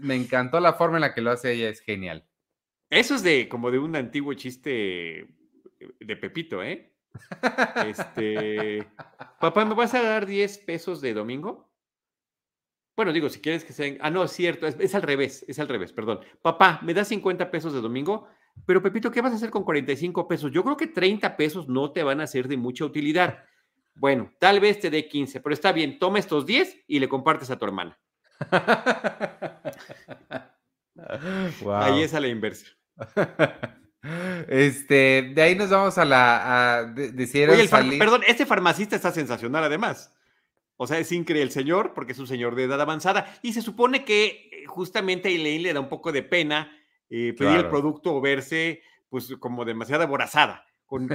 [0.00, 2.26] me encantó la forma en la que lo hace ella, es genial.
[2.90, 5.26] Eso es de como de un antiguo chiste
[6.00, 6.93] de Pepito, ¿eh?
[7.86, 8.86] Este,
[9.40, 11.70] papá, ¿me vas a dar 10 pesos de domingo?
[12.96, 13.98] Bueno, digo, si quieres que sean.
[14.00, 16.20] Ah, no, es cierto, es, al revés, es al revés, perdón.
[16.42, 18.28] Papá, ¿me das 50 pesos de domingo?
[18.66, 20.52] Pero Pepito, ¿qué vas a hacer con 45 pesos?
[20.52, 23.44] Yo creo que 30 pesos no te van a ser de mucha utilidad.
[23.96, 27.50] Bueno, tal vez te dé 15, pero está bien, toma estos 10 y le compartes
[27.50, 27.98] a tu hermana.
[31.66, 32.66] Ahí es a la inversa.
[34.48, 36.80] Este, de ahí nos vamos a la.
[36.80, 36.94] A,
[37.98, 40.12] Perdón, este farmacista está sensacional además.
[40.76, 43.62] O sea, es increíble el señor, porque es un señor de edad avanzada, y se
[43.62, 46.76] supone que eh, justamente a Elaine le da un poco de pena
[47.08, 51.06] eh, pedir el producto o verse pues como demasiado aborazada con,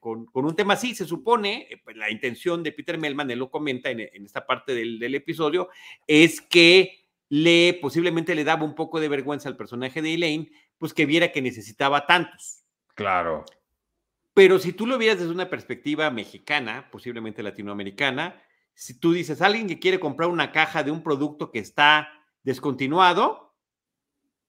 [0.00, 0.94] con, un tema así.
[0.94, 4.74] Se supone, eh, pues, la intención de Peter Melman, él lo comenta en, esta parte
[4.74, 5.68] del, del, episodio,
[6.06, 10.94] es que le posiblemente le daba un poco de vergüenza al personaje de Elaine, pues
[10.94, 12.64] que viera que necesitaba tantos.
[12.94, 13.44] Claro.
[14.34, 18.40] Pero si tú lo vieras desde una perspectiva mexicana, posiblemente latinoamericana,
[18.74, 22.08] si tú dices, alguien que quiere comprar una caja de un producto que está
[22.44, 23.56] descontinuado,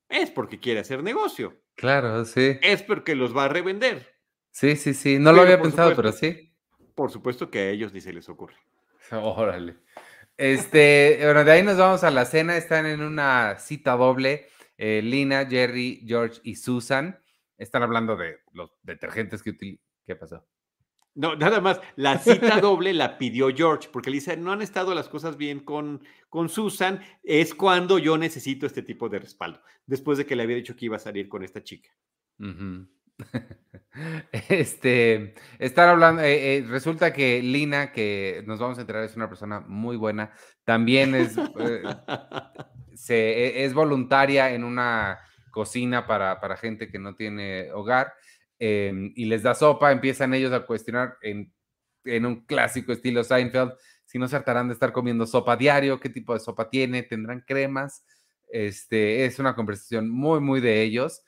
[0.07, 1.61] es porque quiere hacer negocio.
[1.75, 2.59] Claro, sí.
[2.61, 4.15] Es porque los va a revender.
[4.51, 5.17] Sí, sí, sí.
[5.17, 6.53] No lo había pensado, pero sí.
[6.93, 8.55] Por supuesto que a ellos ni se les ocurre.
[9.11, 9.77] Órale.
[10.37, 12.57] Este, bueno, de ahí nos vamos a la cena.
[12.57, 14.49] Están en una cita doble.
[14.81, 17.19] Eh, Lina, Jerry, George y Susan.
[17.57, 19.85] Están hablando de los detergentes que utilizan.
[20.05, 20.47] ¿Qué pasó?
[21.15, 24.95] No, nada más, la cita doble la pidió George, porque le dice, no han estado
[24.95, 30.17] las cosas bien con, con Susan, es cuando yo necesito este tipo de respaldo, después
[30.17, 31.89] de que le había dicho que iba a salir con esta chica.
[34.49, 39.27] Este, estar hablando, eh, eh, resulta que Lina, que nos vamos a enterar, es una
[39.27, 40.31] persona muy buena,
[40.63, 41.83] también es, eh,
[42.99, 45.19] se, es voluntaria en una
[45.51, 48.13] cocina para, para gente que no tiene hogar
[48.59, 51.53] Em, y les da sopa, empiezan ellos a cuestionar en,
[52.25, 53.71] un clásico estilo Seinfeld
[54.03, 57.43] si no se hartarán de estar comiendo sopa diario, qué tipo de sopa tiene, tendrán
[57.47, 58.03] cremas.
[58.51, 61.21] Este, es una conversación muy, muy de ellos.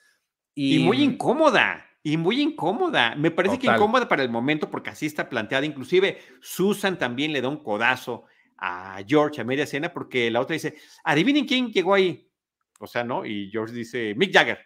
[0.54, 3.14] Y, muy incómoda, y muy incómoda.
[3.14, 5.64] Me parece que incómoda para el momento porque así está planteada.
[5.64, 8.24] Inclusive Susan también le da un codazo
[8.64, 12.30] a George a media cena porque la otra dice, adivinen quién llegó ahí.
[12.78, 13.26] O sea, ¿no?
[13.26, 14.60] Y George dice, Mick Jagger.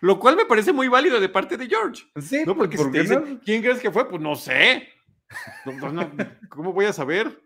[0.00, 2.04] Lo cual me parece muy válido de parte de George.
[2.20, 2.56] Sí, ¿no?
[2.56, 4.08] Porque si te dicen, ¿quién crees que fue?
[4.08, 4.88] Pues no sé.
[6.48, 7.42] ¿Cómo voy a saber?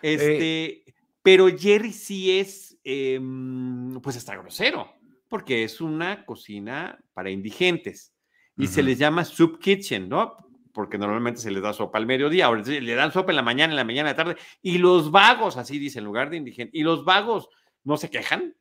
[0.00, 0.14] Eh.
[0.14, 4.90] Este, pero Jerry sí es, em, pues hasta grosero,
[5.28, 8.14] porque es una cocina para indigentes
[8.56, 10.43] y se les llama soup kitchen, ¿no?
[10.74, 13.72] Porque normalmente se les da sopa al mediodía, ahora le dan sopa en la mañana,
[13.72, 16.78] en la mañana, en la tarde, y los vagos, así dice, en lugar de indigentes,
[16.78, 17.48] y los vagos
[17.84, 18.54] no se quejan.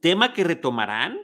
[0.00, 1.18] Tema que retomarán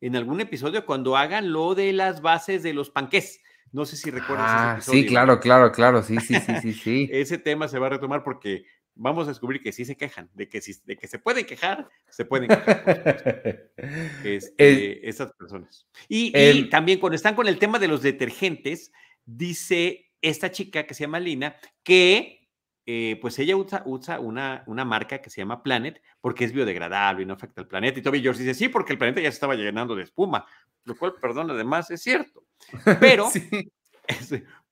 [0.00, 3.40] en algún episodio cuando hagan lo de las bases de los panqués.
[3.72, 5.00] No sé si recuerdas ese ah, episodio.
[5.00, 7.08] Sí, claro, claro, claro, sí, sí, sí, sí, sí.
[7.12, 10.48] ese tema se va a retomar porque vamos a descubrir que sí se quejan, de
[10.48, 13.70] que, si, de que se pueden quejar, se pueden quejar.
[14.24, 15.86] Este, esas personas.
[16.08, 18.92] Y, también cuando están con el tema de los detergentes,
[19.24, 22.44] dice esta chica que se llama Lina que
[22.86, 27.22] eh, pues ella usa, usa una, una, marca que se llama Planet porque es biodegradable
[27.22, 27.98] y no afecta al planeta.
[27.98, 30.46] Y Toby George dice, sí, porque el planeta ya se estaba llenando de espuma,
[30.84, 32.44] lo cual, perdón, además es cierto.
[33.00, 33.30] Pero,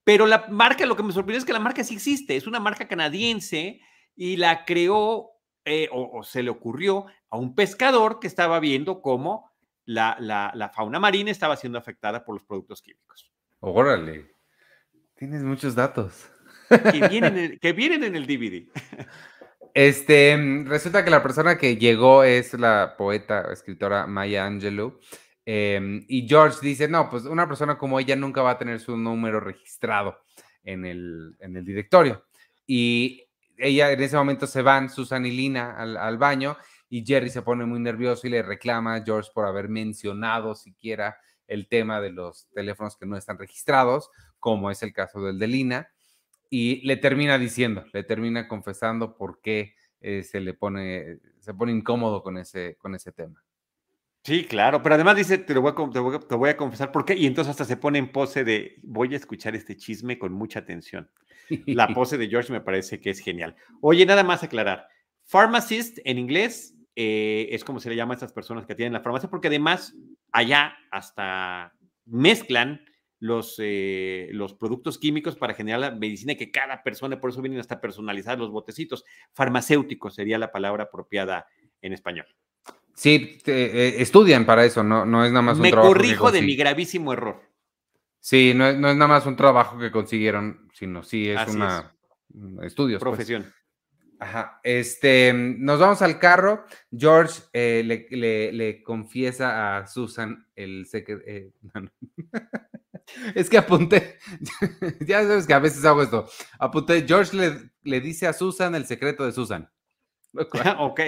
[0.04, 2.58] pero la marca, lo que me sorprendió es que la marca sí existe, es una
[2.58, 3.80] marca canadiense
[4.16, 5.30] y la creó
[5.64, 9.52] eh, o, se le ocurrió a un pescador que estaba viendo cómo
[9.84, 13.30] la, la, la fauna marina estaba siendo afectada por los productos químicos.
[13.60, 14.31] Órale,
[15.22, 16.28] tienes muchos datos
[16.68, 18.66] que vienen, en, el DVD.
[19.72, 24.98] Este, resulta que la persona que llegó es la poeta, escritora Maya Angelou.
[25.46, 28.96] Em, y George dice, no, pues una persona como ella nunca va a tener su
[28.96, 30.18] número registrado
[30.64, 32.24] en el, en el directorio.
[32.66, 33.22] Y
[33.56, 36.56] ella en ese momento se van, Susan y Lina, al, al, baño
[36.90, 41.16] y Jerry se pone muy nervioso y le reclama a George por haber mencionado siquiera
[41.46, 44.11] el tema de los teléfonos que no están registrados,
[44.42, 45.88] como es el caso del de Lina
[46.50, 51.70] y le termina diciendo, le termina confesando por qué eh, se le pone, se pone
[51.70, 53.42] incómodo con ese, con ese tema.
[54.24, 55.90] Sí, claro, pero además dice, te, lo voy a,
[56.28, 59.14] te, voy a, confesar por qué, y entonces hasta se pone en pose de, voy
[59.14, 61.09] a escuchar este chisme con mucha atención.
[61.66, 63.55] La pose de George me parece que es genial.
[63.81, 64.88] Oye, nada más aclarar,
[65.24, 69.00] pharmacist en inglés eh, es como se le llama a estas personas que tienen la
[69.00, 69.94] farmacia, porque además
[70.33, 71.72] allá hasta
[72.05, 72.85] mezclan
[73.22, 77.61] los, eh, los productos químicos para generar la medicina que cada persona, por eso vienen
[77.61, 79.04] hasta personalizar los botecitos.
[79.32, 81.46] Farmacéutico sería la palabra apropiada
[81.80, 82.26] en español.
[82.94, 86.56] Sí, eh, estudian para eso, no, no es nada más un Me corrijo de mi
[86.56, 87.40] gravísimo error.
[88.18, 91.94] Sí, no es, no es, nada más un trabajo que consiguieron, sino sí es una
[92.62, 93.00] estudios.
[93.00, 93.08] Pues.
[93.08, 93.52] Profesión.
[94.18, 94.58] Ajá.
[94.64, 96.64] Este, nos vamos al carro.
[96.90, 101.22] George eh, le, le, confiesa a Susan el secreto.
[103.34, 104.18] Es que apunté,
[105.00, 106.28] ya sabes que a veces hago esto.
[106.58, 109.70] Apunté, George le, le dice a Susan el secreto de Susan.
[110.78, 111.00] ok.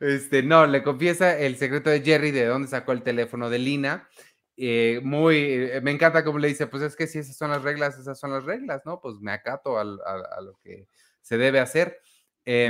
[0.00, 4.08] Este, no, le confiesa el secreto de Jerry de dónde sacó el teléfono de Lina.
[4.56, 7.62] Eh, muy, eh, me encanta como le dice, pues es que si esas son las
[7.62, 9.00] reglas, esas son las reglas, ¿no?
[9.00, 10.88] Pues me acato a, lo que
[11.22, 12.00] se debe hacer.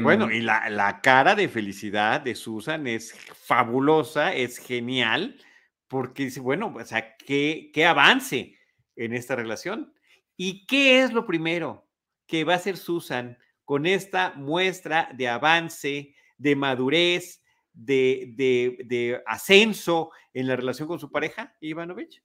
[0.03, 5.40] bueno, em, y la, la, cara de felicidad de Susan es fabulosa, es genial
[5.88, 8.57] porque dice, bueno, o sea, ¿qué, qué avance
[8.96, 9.92] en esta relación?
[10.37, 11.88] ¿Y qué es lo primero
[12.27, 19.22] que va a hacer Susan con esta muestra de avance, de madurez, de, de, de
[19.27, 22.22] ascenso en la relación con su pareja, Ivanovich?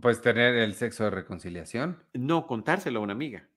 [0.00, 2.02] Pues tener el sexo de reconciliación.
[2.12, 3.48] No, contárselo a una amiga.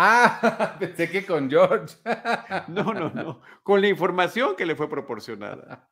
[0.00, 1.96] Ah, pensé que con George.
[2.68, 3.40] No, no, no.
[3.64, 5.90] Con la información que le fue proporcionada.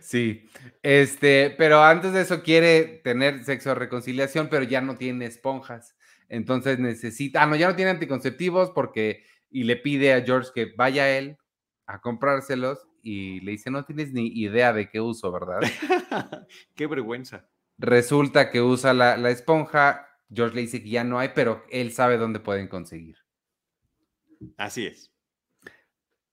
[0.00, 0.46] Sí.
[0.82, 5.96] Este, pero antes de eso quiere tener sexo de reconciliación, pero ya no tiene esponjas.
[6.28, 10.74] Entonces necesita, ah, no, ya no tiene anticonceptivos porque, y le pide a George que
[10.76, 11.38] vaya él
[11.86, 15.60] a comprárselos y le dice, no tienes ni idea de qué uso, ¿verdad?
[16.74, 17.48] qué vergüenza.
[17.78, 21.92] Resulta que usa la, la esponja, George le dice que ya no hay, pero él
[21.92, 23.25] sabe dónde pueden conseguir.
[24.56, 25.12] Así es.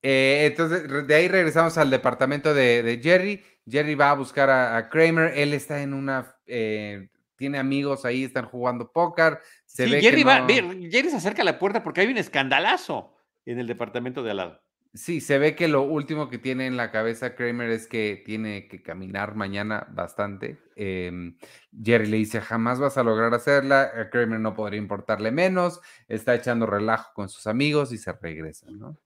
[0.02, 3.44] Eh, entonces, de ahí regresamos al departamento de, Jerry.
[3.68, 5.32] Jerry va a buscar a, Kramer.
[5.38, 6.36] Él está en una.
[6.46, 9.40] Eh, tiene amigos ahí, están jugando póker.
[9.66, 13.60] Se sí, Jerry, va, Jerry se acerca a la puerta porque hay un escandalazo en
[13.60, 14.64] el departamento de al lado.
[14.96, 18.68] Sí, se ve que lo último que tiene en la cabeza Kramer es que tiene
[18.68, 20.60] que caminar mañana bastante.
[20.76, 21.36] Em,
[21.84, 26.36] Jerry le dice, jamás vas a lograr hacerla, a Kramer no podría importarle menos, está
[26.36, 29.00] echando relajo con sus amigos y se regresa, ¿no?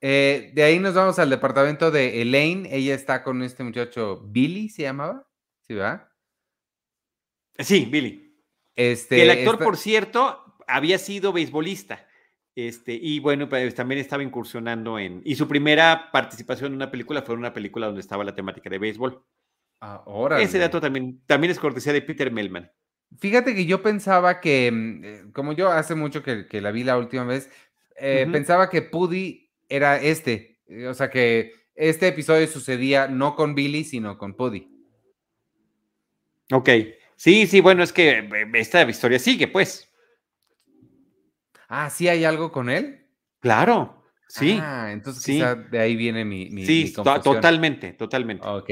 [0.00, 4.70] Eh, de ahí nos vamos al departamento de Elaine, ella está con este muchacho, Billy
[4.70, 5.28] se llamaba,
[5.66, 6.10] ¿sí va?
[7.58, 8.42] Sí, Billy.
[8.74, 12.07] Este, el actor, por cierto, había sido beisbolista.
[12.58, 15.22] Este, y bueno, pues también estaba incursionando en.
[15.24, 18.68] Y su primera participación en una película fue en una película donde estaba la temática
[18.68, 19.22] de béisbol.
[19.78, 20.40] Ahora.
[20.40, 22.68] Ese dato también, también es cortesía de Peter Melman.
[23.20, 26.98] Fíjate que yo pensaba que, mm, eh, como yo hace mucho que, la vi la
[26.98, 27.48] última vez,
[27.96, 30.58] eh, pensaba que Puddy era este.
[30.66, 34.66] Eh, o sea, que este episodio sucedía no con Billy, sino con Puddy.
[36.50, 36.70] Ok.
[37.14, 39.87] Sí, sí, bueno, es que esta historia sigue, pues.
[41.68, 43.06] Ah, ¿sí hay algo con él?
[43.40, 44.58] Claro, sí.
[44.60, 48.46] Ah, entonces quizá de ahí viene mi, mi Sí, totalmente, totalmente.
[48.48, 48.70] Ok.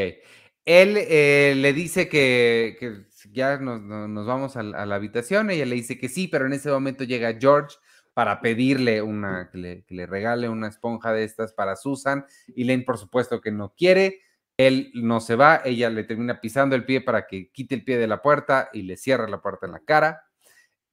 [0.64, 6.08] Él eh, le dice que, ya nos, vamos a, la habitación, ella le dice que
[6.08, 7.76] sí, pero en ese momento llega George
[8.14, 12.98] para pedirle una, que le, regale una esponja de estas para Susan, y Lane por
[12.98, 14.22] supuesto que no quiere,
[14.56, 17.98] él no se va, ella le termina pisando el pie para que quite el pie
[17.98, 20.25] de la puerta y le cierra la puerta en la cara.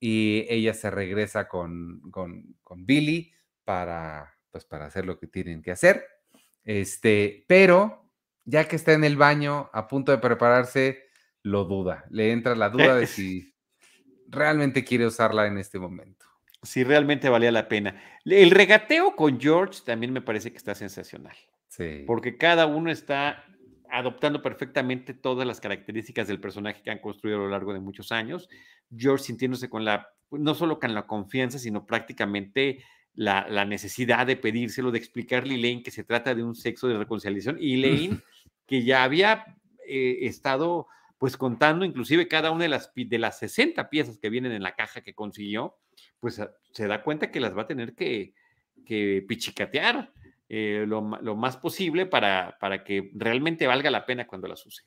[0.06, 3.32] Y ella se regresa con, con, con Billy
[3.64, 6.06] para, pues, para hacer lo que tienen que hacer.
[6.66, 8.12] Este, pero
[8.44, 11.06] ya que está en el baño a punto de prepararse,
[11.42, 12.04] lo duda.
[12.10, 13.56] Le entra la duda de si
[14.28, 16.26] realmente quiere usarla en este momento.
[16.64, 18.04] Si realmente valía la pena.
[18.26, 21.38] El regateo con George también me parece que está sensacional.
[21.70, 22.04] Sí.
[22.06, 23.46] Porque cada uno está
[23.90, 28.12] adoptando perfectamente todas las características del personaje que han construido a lo largo de muchos
[28.12, 28.50] años.
[28.96, 32.84] George sintiéndose con la, no solo con la confianza, sino prácticamente
[33.16, 36.98] la, necesidad de pedírselo, de explicarle a Elaine que se trata de un sexo de
[36.98, 37.58] reconciliación.
[37.60, 38.22] Y Elaine,
[38.68, 39.46] que ya había
[39.88, 44.52] eh, estado pues contando inclusive cada una de las, de las 60 piezas que vienen
[44.52, 45.78] en la caja que consiguió,
[46.20, 48.34] pues ah, se da cuenta que las va a tener que,
[48.86, 50.12] que pichicatear
[50.50, 54.84] eh, lo, más posible para, para que realmente valga la pena cuando las use.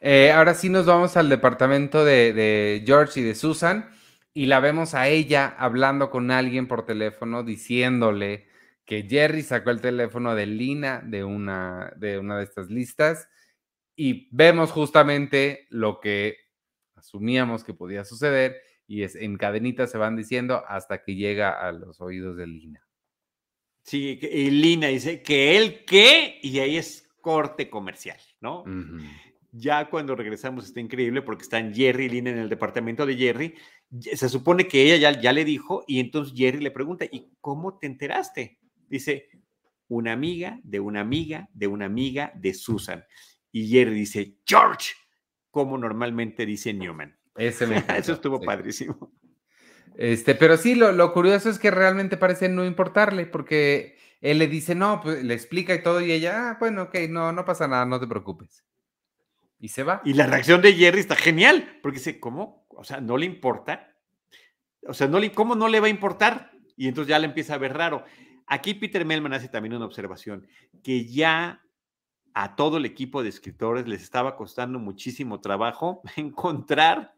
[0.00, 3.90] Eh, ahora sí nos vamos al departamento de, de George y de Susan
[4.32, 8.46] y la vemos a ella hablando con alguien por teléfono diciéndole
[8.88, 13.28] que Jerry sacó el teléfono de Lina de una de, una de estas listas
[13.96, 16.36] y vemos justamente lo que
[16.94, 21.72] asumíamos que podía suceder y es en cadenitas se van diciendo hasta que llega a
[21.72, 22.86] los oídos de Lina.
[23.82, 28.64] Sí, y Lina dice que él qué y ahí es corte comercial, ¿no?
[29.50, 33.54] Ya cuando regresamos está increíble porque están Jerry y Lina en el departamento de Jerry
[34.00, 37.78] se supone que ella ya, ya le dijo y entonces Jerry le pregunta, ¿y cómo
[37.78, 38.58] te enteraste?
[38.88, 39.28] Dice,
[39.88, 43.04] una amiga de una amiga de una amiga de Susan.
[43.50, 44.92] Y Jerry dice, George,
[45.50, 47.16] como normalmente dice Newman.
[47.36, 49.12] Ese me Eso estuvo padrísimo.
[49.96, 54.46] Este, pero sí, lo, lo, curioso es que realmente parece no importarle, porque él le
[54.46, 57.66] dice, no, pues le explica y todo, y ella, ah, bueno, ok, no, no pasa
[57.66, 58.64] nada, no te preocupes.
[59.60, 60.00] Y se va.
[60.04, 62.66] Y la reacción de Jerry está genial, porque dice, ¿cómo?
[62.68, 63.96] O sea, no le importa.
[64.86, 66.52] O sea, no le, ¿cómo no le va a importar?
[66.76, 68.04] Y entonces ya le empieza a ver raro.
[68.46, 70.46] Aquí Peter Melman hace también una observación,
[70.82, 71.62] que ya
[72.34, 77.14] a todo el equipo de escritores les estaba costando muchísimo trabajo encontrar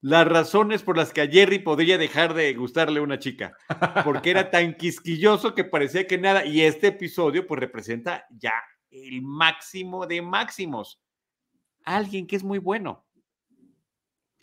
[0.00, 3.56] las razones por las que a Jerry podría dejar de gustarle una chica,
[4.04, 8.54] porque era tan quisquilloso que parecía que nada, y este episodio pues representa ya
[8.90, 11.00] el máximo de máximos.
[11.88, 13.02] Alguien que es muy bueno.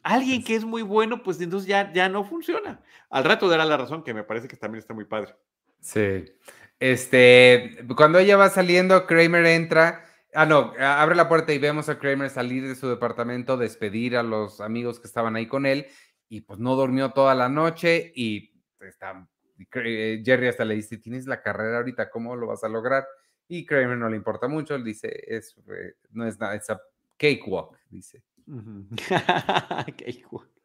[0.01, 2.81] Alguien que es muy bueno, pues entonces ya, ya no funciona.
[3.09, 5.35] Al rato dará la razón, que me parece que también está muy padre.
[5.79, 6.25] Sí.
[6.79, 10.05] Este, cuando ella va saliendo, Kramer entra.
[10.33, 14.23] Ah, no, abre la puerta y vemos a Kramer salir de su departamento, despedir a
[14.23, 15.85] los amigos que estaban ahí con él,
[16.27, 19.27] y pues no durmió toda la noche y está,
[19.71, 23.07] Jerry hasta le dice, tienes la carrera ahorita, ¿cómo lo vas a lograr?
[23.47, 26.55] Y Kramer no le importa mucho, él dice, es, eh, no es nada,
[27.17, 28.23] cakewalk, dice.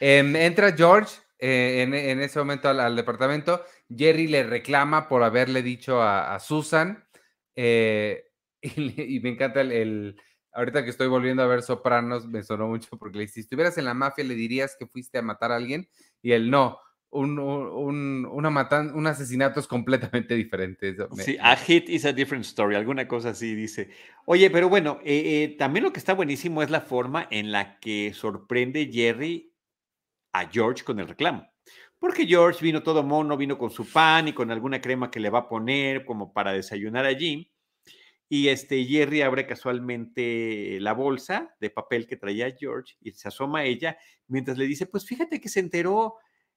[0.00, 3.64] Em, entra George eh, en, ese momento al, departamento.
[3.88, 7.04] Jerry le reclama por haberle dicho a, Susan.
[7.54, 8.24] Eh,
[8.60, 10.20] y, me encanta el,
[10.52, 13.76] Ahorita que estoy volviendo a ver Sopranos, me sonó mucho porque le dice: si estuvieras
[13.78, 15.88] en la mafia, le dirías que fuiste a matar a alguien.
[16.22, 16.78] Y él no.
[17.16, 20.96] Un, un, una matan, un asesinato es completamente diferente.
[21.18, 23.88] sí, a hit is a different story, alguna cosa así dice.
[24.26, 27.78] Oye, pero bueno, eh, eh, también lo que está buenísimo es la forma en la
[27.78, 29.54] que sorprende Jerry
[30.32, 31.46] a George con el reclamo.
[32.00, 35.30] Porque George vino todo mono, vino con su pan y con alguna crema que le
[35.30, 37.52] va a poner como para desayunar allí.
[38.28, 43.60] Y este Jerry abre casualmente la bolsa de papel que traía George y se asoma
[43.60, 43.96] a ella
[44.26, 46.16] mientras le dice, pues fíjate que se enteró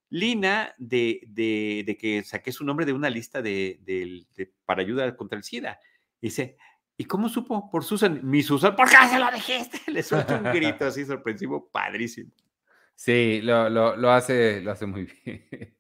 [0.09, 4.25] Lina de, de, que saqué su nombre de una lista de,
[4.65, 5.79] para ayuda contra el SIDA.
[6.21, 6.57] Dice,
[6.97, 7.69] ¿y cómo supo?
[7.69, 8.21] Por Susan.
[8.23, 9.79] Mi Susan, ¿por qué se lo dijiste?
[9.91, 12.31] Le suelta un grito así sorpresivo, padrísimo.
[12.95, 15.47] Sí, lo, lo, hace, lo hace muy bien.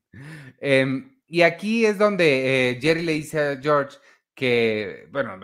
[0.59, 3.97] Em, y aquí es donde eh, Jerry le dice a George
[4.33, 5.37] que, bueno,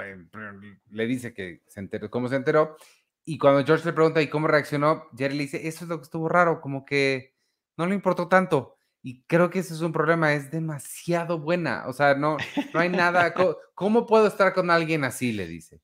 [0.90, 2.78] le dice que se enteró, cómo se enteró.
[3.26, 5.08] Y cuando George le pregunta, ¿y cómo reaccionó?
[5.16, 7.36] Jerry le dice, eso es lo que estuvo raro, como que
[7.78, 8.73] no le importó tanto.
[9.06, 11.84] Y creo que ese es un problema, es demasiado buena.
[11.88, 12.38] O sea, no,
[12.74, 13.34] no hay nada.
[13.76, 15.34] ¿cómo, puedo estar con alguien así?
[15.34, 15.82] Le dice.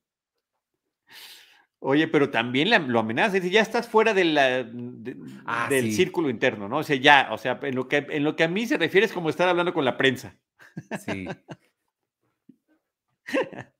[1.80, 4.70] Oye, pero también lo amenaza, dice, ya estás fuera de la,
[5.46, 6.78] ah, del círculo interno, ¿no?
[6.78, 9.06] O sea, ya, o sea, en lo, que, en lo que a mí se refiere
[9.06, 10.36] es como estar hablando con la prensa.
[11.04, 11.26] Sí.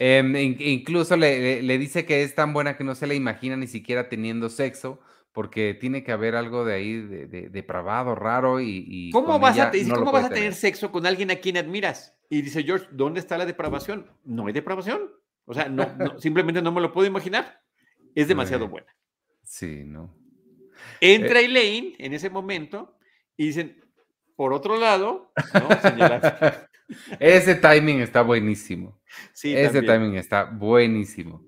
[0.00, 3.68] Em, incluso le, le, dice que es tan buena que no se la imagina ni
[3.68, 5.00] siquiera teniendo sexo,
[5.34, 9.10] porque tiene que haber algo de ahí de, depravado, raro y...
[9.12, 12.16] ¿Cómo, vas a, ¿cómo vas a tener sexo con alguien a quien admiras?
[12.30, 14.06] Y dice George, ¿dónde está la depravación?
[14.24, 15.10] No hay depravación.
[15.44, 15.84] O sea, no,
[16.20, 17.60] simplemente no me lo puedo imaginar.
[18.14, 18.86] Es demasiado buena.
[19.42, 20.14] Sí, ¿no?
[21.00, 22.96] Entra Elaine en ese momento
[23.36, 23.84] y dicen,
[24.36, 25.68] por otro lado, ¿no?
[27.18, 29.00] Ese timing está buenísimo.
[29.32, 31.44] Sí, Ese timing está buenísimo.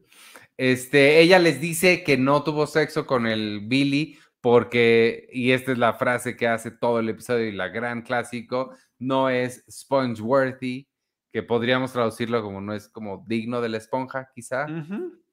[0.56, 5.78] Este, ella les dice que no tuvo sexo con el Billy porque, y esta es
[5.78, 10.88] la frase que hace todo el episodio y la gran clásico, no es sponge-worthy,
[11.32, 14.66] que podríamos traducirlo como no es como digno de la esponja, quizá.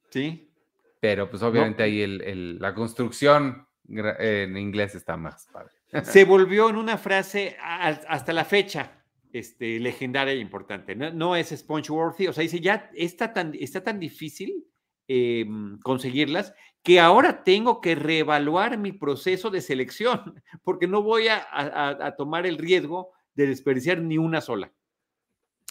[0.09, 0.49] Sí.
[0.99, 5.73] Pero pues obviamente ahí el, la construcción en inglés está más padre.
[6.03, 10.95] Se volvió en una frase hasta la fecha este, legendaria e importante.
[10.95, 14.65] No, no es sponge-worthy, o sea, dice, ya está tan, está tan difícil
[15.07, 22.13] em, conseguirlas que ahora tengo que reevaluar mi proceso de selección, porque no voy a,
[22.17, 24.71] tomar el riesgo de desperdiciar ni una sola.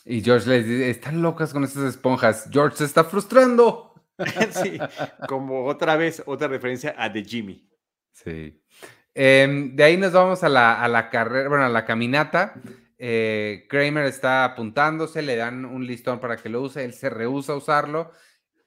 [0.04, 2.48] Y George les dice, están locas con estas esponjas.
[2.50, 3.94] George se está frustrando.
[4.62, 4.78] sí,
[5.28, 7.68] como otra vez, otra referencia a The Jimmy.
[8.10, 8.60] Sí.
[9.14, 12.54] Em, de ahí nos vamos a la, a la, carrera, bueno, a la caminata.
[12.98, 17.52] Eh, Kramer está apuntándose, le dan un listón para que lo use, él se rehúsa
[17.52, 18.12] a usarlo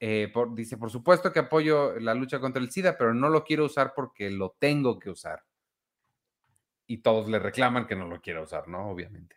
[0.00, 3.64] eh, dice, por supuesto que apoyo la lucha contra el SIDA, pero no lo quiero
[3.64, 5.42] usar porque lo tengo que usar.
[6.86, 8.90] Y todos le reclaman que no lo quiera usar, ¿no?
[8.90, 9.36] Obviamente.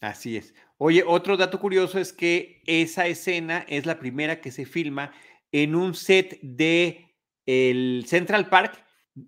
[0.00, 0.54] Así es.
[0.78, 5.12] Oye, otro dato curioso es que esa escena es la primera que se filma
[5.52, 7.14] en un set de
[7.46, 8.84] el Central Park,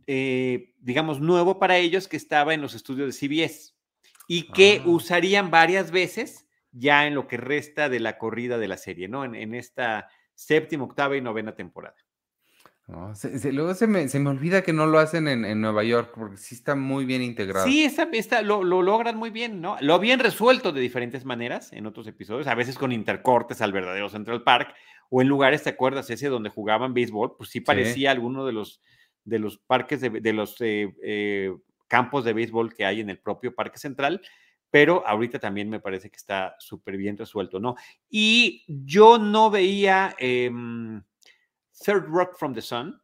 [0.07, 3.75] eh, digamos, nuevo para ellos, que estaba en los estudios de CBS
[4.27, 4.89] y que ah.
[4.89, 9.25] usarían varias veces ya en lo que resta de la corrida de la serie, ¿no?
[9.25, 11.97] en esta séptima, octava y novena temporada.
[12.87, 17.05] luego se me, olvida que no lo hacen en, Nueva York, porque sí está muy
[17.05, 17.67] bien integrado.
[17.67, 19.77] Sí, está, lo, logran muy bien, ¿no?
[19.81, 24.09] Lo habían resuelto de diferentes maneras en otros episodios, a veces con intercortes al verdadero
[24.09, 24.75] Central Park,
[25.11, 26.11] o en lugares, ¿te acuerdas?
[26.11, 28.83] Ese donde jugaban béisbol, pues sí parecía alguno de los,
[29.25, 31.55] de los parques, de, los eh, eh,
[31.89, 34.21] campos de béisbol que hay en el propio Parque Central,
[34.75, 37.77] pero ahorita también me parece que está súper bien resuelto, ¿no?
[38.11, 41.01] Y yo no veía em,
[41.85, 43.01] Third Rock from the Sun,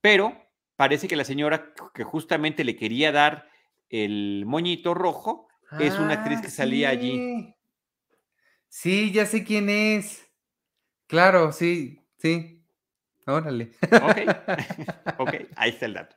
[0.00, 3.48] pero parece que la señora que justamente le quería dar
[3.88, 5.48] el moñito rojo
[5.80, 7.52] es una actriz que salía allí.
[8.68, 10.30] Sí, ya sé quién es.
[11.08, 12.64] Claro, sí, sí.
[13.26, 13.72] Órale.
[13.90, 14.18] Ok,
[15.18, 16.14] ok, ahí está el dato.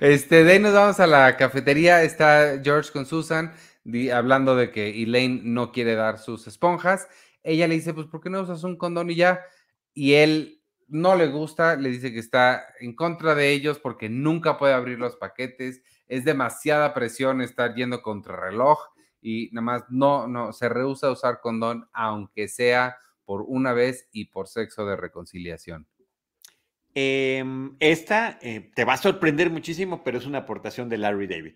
[0.00, 2.02] Este, de ahí nos vamos a la cafetería.
[2.02, 3.52] Está George con Susan
[4.12, 7.08] hablando de que Elaine no quiere dar sus esponjas.
[7.42, 9.40] Ella le dice, pues, ¿por qué no usas un condón y ya?
[9.94, 14.58] Y él no le gusta, le dice que está en contra de ellos porque nunca
[14.58, 15.82] puede abrir los paquetes.
[16.06, 18.78] Es demasiada presión estar yendo contra reloj
[19.22, 24.08] y nada más no, no, se rehúsa a usar condón, aunque sea por una vez
[24.12, 25.86] y por sexo de reconciliación.
[26.94, 31.54] Em, esta eh, te va a sorprender muchísimo, pero es una aportación de Larry David.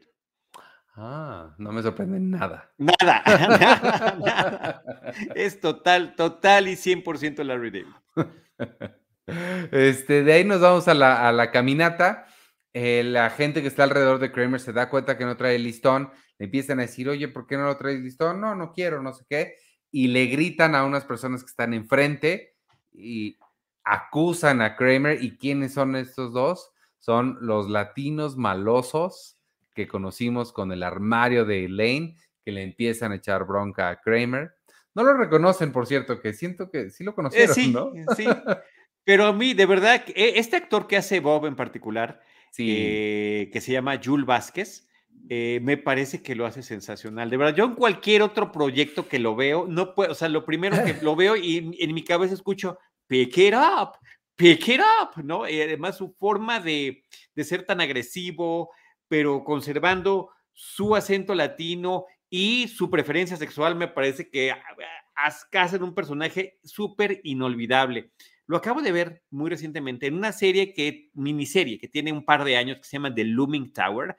[0.96, 2.72] Ah, no me sorprende nada.
[2.78, 4.82] Nada, nada, nada.
[5.34, 7.94] Es total, total y 100% Larry David.
[9.26, 12.26] Este, de ahí nos vamos a la, caminata.
[12.74, 15.64] Eh, la gente que está alrededor de Kramer se da cuenta que no trae el
[15.64, 16.10] listón.
[16.38, 18.38] Le empiezan a decir, oye, ¿por qué no lo traes listón?
[18.38, 19.54] No, no quiero, no sé qué.
[19.90, 22.54] Y le gritan a unas personas que están enfrente
[22.92, 23.38] y
[23.84, 25.22] acusan a Kramer.
[25.22, 26.72] ¿Y quiénes son estos dos?
[26.98, 29.38] Son los latinos malosos
[29.74, 34.54] que conocimos con el armario de Elaine, que le empiezan a echar bronca a Kramer.
[34.94, 37.92] No lo reconocen, por cierto, que siento que sí lo eh, conocieron, sí, ¿no?
[38.16, 38.26] Sí,
[39.04, 42.20] pero a mí, de verdad, e, este actor que hace Bob en particular,
[42.56, 44.88] eh, que se llama Jules Vázquez,
[45.28, 47.30] eh, me parece que lo hace sensacional.
[47.30, 50.44] De verdad, yo en cualquier otro proyecto que lo veo, no puedo, o sea, lo
[50.44, 53.98] primero que lo veo y en mi cabeza escucho, pick it up,
[54.36, 55.48] pick it up, ¿no?
[55.48, 58.70] Y además su forma de, de ser tan agresivo,
[59.08, 64.52] pero conservando su acento latino y su preferencia sexual, me parece que
[65.52, 68.10] hacen un personaje súper inolvidable.
[68.46, 72.44] Lo acabo de ver muy recientemente en una serie que, miniserie, que tiene un par
[72.44, 74.16] de años, que se llama The Looming Tower.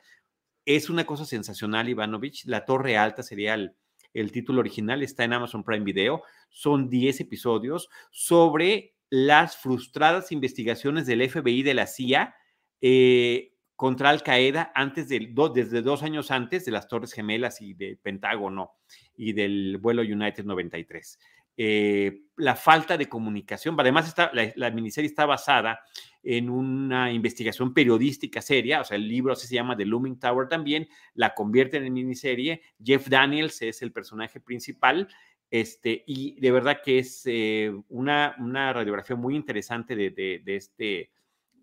[0.65, 2.45] Es una cosa sensacional, Ivanovich.
[2.45, 3.75] La Torre Alta sería el,
[4.16, 6.24] el título original, está en Amazon Prime Video.
[6.49, 12.36] Son 10 episodios sobre las frustradas investigaciones del FBI de la CIA
[12.82, 17.74] eh, contra Al Qaeda antes de, desde dos años antes de las Torres Gemelas y
[17.74, 18.72] del Pentágono
[19.16, 21.20] y del vuelo United 93.
[21.57, 25.79] Eh, la falta de comunicación, además está, la, miniserie está basada
[26.21, 30.49] en una investigación periodística seria, o sea, el libro así se llama The Looming Tower
[30.49, 35.07] también, la convierte en miniserie, Jeff Daniels es el personaje principal,
[35.49, 41.11] este, y de verdad que es eh, una, una, radiografía muy interesante de este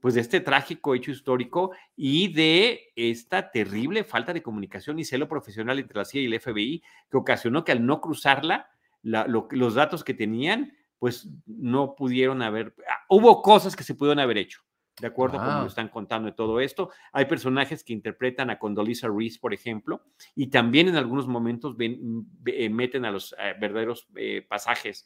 [0.02, 5.28] pues de este trágico hecho histórico y de esta terrible falta de comunicación y celo
[5.28, 8.68] profesional entre la CIA y el FBI que ocasionó que al no cruzarla,
[9.02, 14.38] los datos que tenían, pues no pudieron haber, ah, hubo cosas que se pudieron haber
[14.38, 14.60] hecho,
[15.00, 16.90] de acuerdo con lo están contando de todo esto.
[17.12, 20.04] Hay personajes que interpretan a Condoleezza Reese, por ejemplo,
[20.36, 25.04] y también en algunos momentos ven, eh, meten a los eh, verdaderos eh, pasajes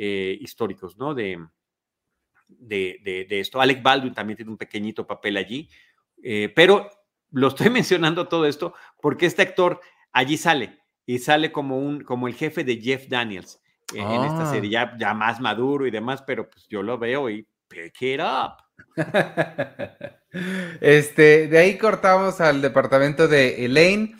[0.00, 1.12] históricos, ¿no?
[1.12, 1.44] De,
[2.46, 3.60] de, esto.
[3.60, 5.68] Alec Baldwin también tiene un pequeñito papel allí,
[6.54, 6.88] pero
[7.32, 9.80] lo estoy mencionando todo esto porque este actor
[10.12, 10.78] allí sale
[11.08, 13.62] y sale como, un, como el jefe de Jeff Daniels
[13.94, 14.50] en esta ah.
[14.52, 18.20] serie, ya, ya más maduro y demás, pero pues yo lo veo y pick it
[18.20, 18.58] up.
[20.82, 24.14] Este, de ahí cortamos al departamento de Elaine.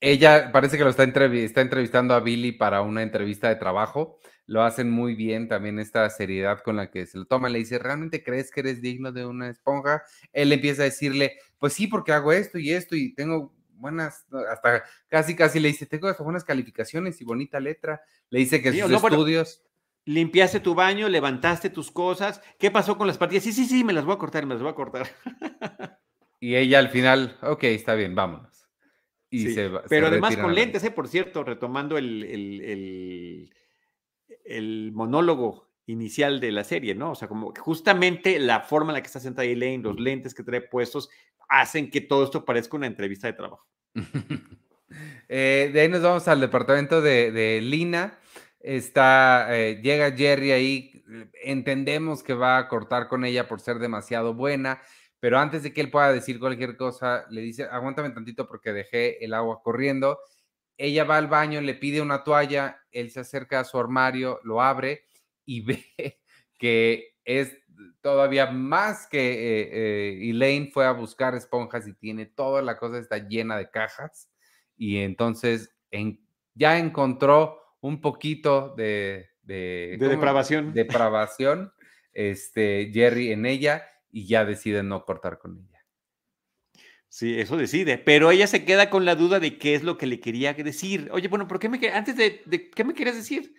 [0.00, 4.18] Ella parece que lo está, está entrevistando a Billy para una entrevista de trabajo.
[4.46, 7.50] Lo hacen muy bien también esta seriedad con la que se lo toma.
[7.50, 10.02] Le dice, ¿realmente crees que eres digno de una esponja?
[10.32, 13.52] Él empieza a decirle, pues sí, porque hago esto y esto y tengo
[13.82, 18.00] buenas, hasta casi casi le dice, tengo hasta buenas calificaciones y bonita letra.
[18.30, 19.62] Le dice que sus estudios
[20.04, 22.40] limpiaste tu baño, levantaste tus cosas.
[22.58, 23.44] ¿Qué pasó con las partidas?
[23.44, 25.06] Sí, sí, sí, me las voy a cortar, me las voy a cortar.
[26.40, 28.66] y ella al final, ok, está bien, vámonos.
[29.28, 30.90] Y se, pero además con lentes, ¿eh?
[30.90, 33.50] por cierto, retomando el, el,
[34.44, 37.12] el, monólogo inicial de la serie, ¿no?
[37.12, 40.42] O sea, como justamente la forma en la que está sentada Elaine, los lentes que
[40.42, 41.08] trae puestos,
[41.52, 43.66] hacen que todo esto parezca una entrevista de trabajo.
[45.26, 48.18] Eh, de ahí nos vamos al departamento de, Lina
[48.60, 51.02] Está, eh, llega Jerry ahí,
[51.42, 54.82] entendemos que va a cortar con ella por ser demasiado buena,
[55.18, 59.24] pero antes de que él pueda decir cualquier cosa, le dice, aguántame tantito porque dejé
[59.24, 60.18] el agua corriendo.
[60.76, 64.60] Ella va al baño, le pide una toalla, él se acerca a su armario, lo
[64.60, 65.06] abre
[65.46, 66.20] y ve
[66.58, 67.56] que es
[68.02, 72.98] todavía más que eh, eh, Elaine fue a buscar esponjas y tiene toda la cosa,
[72.98, 74.28] está llena de cajas
[74.76, 75.74] y entonces
[76.54, 80.72] ya encontró un poquito de, de, depravación.
[80.74, 81.72] Depravación,
[82.12, 85.84] este, Jerry en ella y ya decide no cortar con ella.
[87.08, 90.06] Sí, eso decide, pero ella se queda con la duda de qué es lo que
[90.06, 91.10] le quería decir.
[91.12, 93.54] Oye, bueno, ¿por qué me antes de, de qué me querías decir?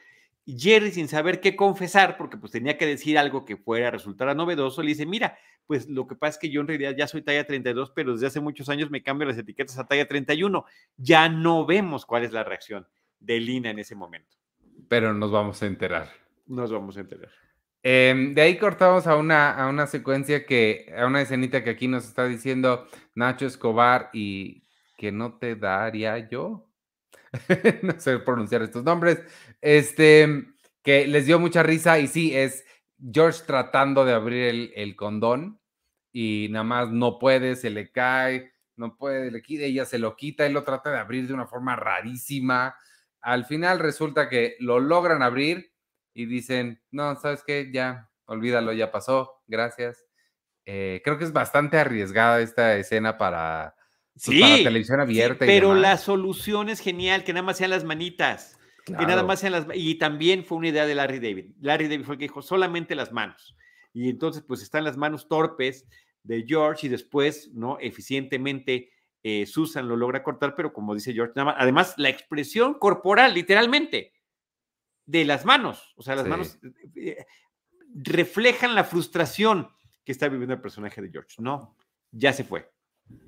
[0.46, 4.82] Jerry, sin saber qué confesar, porque pues tenía que decir algo que fuera resultar novedoso,
[4.82, 7.46] le dice, mira, pues lo que pasa es que yo en realidad ya soy talla
[7.46, 10.66] 32, pero desde hace muchos años me cambio las etiquetas a talla 31.
[10.98, 12.88] Ya no vemos cuál es la reacción
[13.20, 14.38] de Lina en ese momento.
[14.90, 16.10] Pero nos vamos a enterar.
[16.46, 17.30] Nos vamos a enterar.
[17.82, 21.88] Em, de ahí cortamos a una, a una secuencia que, a una escenita que aquí
[21.88, 24.64] nos está diciendo Nacho Escobar y
[24.98, 26.68] que no te daría yo.
[27.82, 29.20] no sé pronunciar estos nombres.
[29.62, 30.46] Este,
[30.84, 32.66] que les dio mucha risa y sí, es
[33.12, 35.60] George tratando de abrir el, el condón
[36.12, 40.16] y nada más no puede, se le cae, no puede, le quita, ella se lo
[40.16, 42.76] quita, él lo trata de abrir de una forma rarísima
[43.24, 45.74] al final resulta que lo logran abrir
[46.14, 47.72] y dicen, no, ¿sabes qué?
[47.74, 50.06] Ya, olvídalo, ya pasó, gracias.
[50.66, 53.76] Eh, creo que es bastante arriesgada esta escena para,
[54.14, 55.46] pues, televisión abierta.
[55.46, 58.58] pero la solución es genial, que nada más sean las manitas.
[58.86, 61.52] Que nada más sean las Y también fue una idea de Larry David.
[61.62, 63.56] Larry David fue el que dijo solamente las manos.
[63.94, 65.86] Y entonces, pues están las manos torpes
[66.24, 67.78] de George y después, ¿no?
[67.80, 68.92] Eficientemente
[69.24, 74.12] eh, Susan lo logra cortar, pero como dice George, además la expresión corporal, literalmente,
[75.06, 77.26] de las manos, o sea, las manos eh, eh,
[77.94, 79.70] reflejan la frustración
[80.04, 81.36] que está viviendo el personaje de George.
[81.40, 81.78] No,
[82.12, 82.73] ya se fue.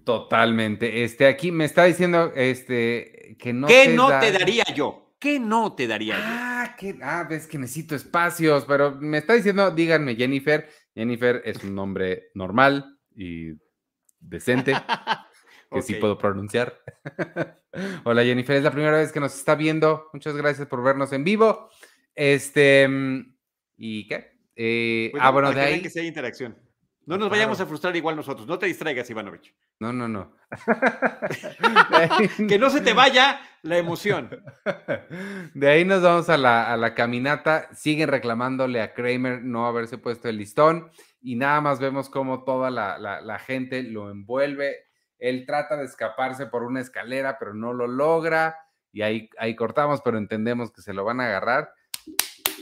[0.03, 1.03] Totalmente.
[1.03, 3.67] Este, aquí me está diciendo este, que no.
[3.67, 5.15] ¿Qué no te daría yo?
[5.19, 6.93] ¿Qué no te daría ah, yo?
[7.01, 10.69] ah, ves que necesito espacios, pero me está diciendo, díganme, Jennifer.
[10.93, 13.53] Jennifer es un nombre normal y
[14.19, 14.73] decente.
[15.71, 16.79] que sí puedo pronunciar.
[18.05, 20.09] Hola Jennifer, es la primera vez que nos está viendo.
[20.13, 21.69] Muchas gracias por vernos en vivo.
[22.13, 23.35] Este, mm,
[23.77, 24.35] ¿y qué?
[24.55, 25.81] Eh, ah, bueno, de ahí.
[25.81, 26.55] Que sea interacción.
[27.05, 28.47] No nos vayamos a frustrar igual nosotros.
[28.47, 29.53] No te distraigas, Ivanovich.
[29.79, 30.33] No, no, no.
[32.47, 34.43] que no se te vaya la emoción.
[35.53, 37.69] De ahí nos vamos a la, a la, caminata.
[37.75, 40.89] Siguen reclamándole a Kramer no haberse puesto el listón.
[41.21, 44.85] Y nada más vemos cómo toda la, la gente lo envuelve
[45.19, 48.57] él trata de escaparse por una escalera, pero no lo logra.
[48.91, 51.73] Y ahí, ahí cortamos, pero entendemos que se lo van a agarrar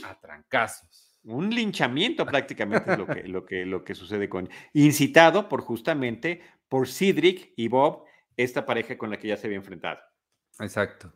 [0.04, 1.03] a trancazos.
[1.24, 4.48] Un linchamiento prácticamente es lo que, lo, que, lo que sucede con...
[4.72, 8.04] Incitado por justamente por Cedric y Bob,
[8.36, 10.00] esta pareja con la que ya se había enfrentado.
[10.60, 11.12] Exacto.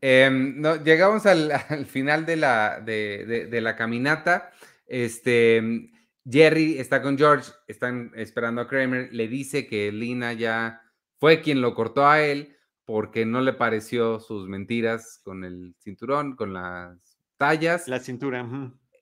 [0.00, 1.52] Em, no, llegamos al,
[1.86, 4.50] final de la, de, de la caminata.
[4.86, 5.90] Este,
[6.28, 10.82] Jerry está con George, están esperando a Kramer, le dice que Lina ya
[11.18, 16.36] fue quien lo cortó a él porque no le pareció sus mentiras con el cinturón,
[16.36, 17.88] con las tallas.
[17.88, 18.46] La cintura.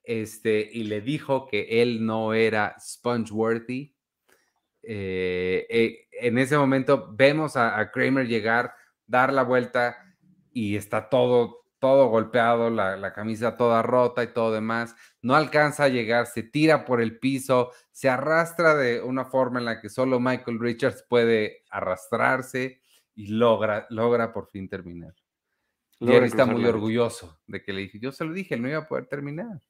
[0.07, 3.93] Este, y le dijo que él no era spongeworthy.
[4.85, 8.73] Eh, eh, en ese momento vemos a, Kramer llegar,
[9.05, 9.97] dar la vuelta
[10.53, 14.95] y está todo, todo golpeado, la, camisa toda rota y todo demás.
[15.23, 19.65] No alcanza a llegar, se tira por el piso, se arrastra de una forma en
[19.65, 22.81] la que solo Michael Richards puede arrastrarse
[23.17, 25.15] y logra, logra por fin terminar.
[25.99, 28.69] Y él está muy orgulloso de que le dije, yo se lo dije, él no
[28.69, 29.61] iba a poder terminar.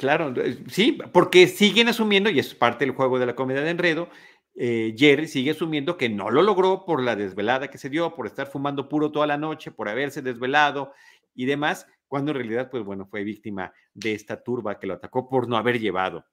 [0.00, 0.32] Claro,
[0.68, 4.08] sí, porque siguen asumiendo, y es parte del juego de la comedia de enredo,
[4.54, 8.26] eh, Jerry sigue asumiendo que no lo logró por la desvelada que se dio, por
[8.26, 10.94] estar fumando puro toda la noche, por haberse desvelado
[11.34, 15.28] y demás, cuando en realidad, pues bueno, fue víctima de esta turba que lo atacó
[15.28, 16.24] por no haber llevado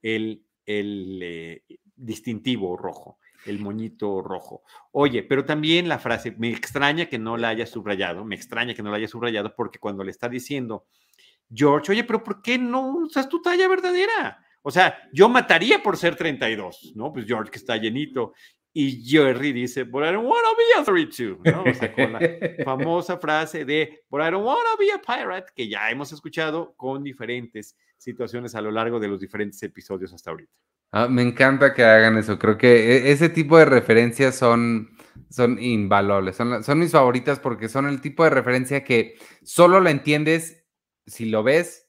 [0.00, 1.62] el, el eh,
[1.94, 4.62] distintivo rojo, el moñito rojo.
[4.92, 8.82] Oye, pero también la frase, me extraña que no la haya subrayado, me extraña que
[8.82, 10.86] no la haya subrayado porque cuando le está diciendo
[11.52, 14.44] George, oye, pero ¿por qué no usas tu talla verdadera?
[14.62, 17.12] O sea, yo mataría por ser 32, ¿no?
[17.12, 18.34] Pues George que está llenito.
[18.72, 21.64] Y Jerry dice, but I don't want to be a 32, ¿no?
[21.68, 22.20] O sea, con la
[22.64, 26.74] famosa frase de, but I don't want to be a pirate, que ya hemos escuchado
[26.76, 30.52] con diferentes situaciones a lo largo de los diferentes episodios hasta ahorita.
[30.92, 32.38] Ah, me encanta que hagan eso.
[32.38, 34.90] Creo que e, ese tipo de referencias son,
[35.30, 36.36] son invaluables.
[36.36, 40.59] Son, son mis favoritas porque son el tipo de referencia que solo la entiendes
[41.06, 41.88] si lo ves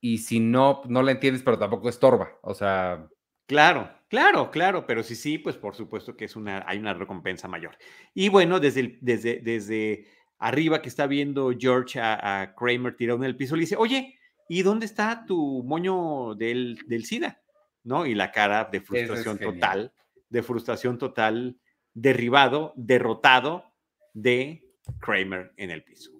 [0.00, 2.38] y si no, no la entiendes, pero tampoco estorba.
[2.42, 3.08] O sea.
[3.46, 7.48] Claro, claro, claro, pero si sí, pues por supuesto que es una, hay una recompensa
[7.48, 7.76] mayor.
[8.14, 10.06] Y bueno, desde, desde, desde
[10.38, 14.62] arriba que está viendo George a, Kramer tirado en el piso, le dice, oye, ¿y
[14.62, 17.40] dónde está tu moño del, del SIDA?
[17.84, 18.04] ¿No?
[18.04, 19.92] Y la cara de frustración total,
[20.28, 21.56] de frustración total,
[21.94, 23.72] derribado, derrotado
[24.12, 24.66] de
[25.00, 26.10] Kramer en el piso.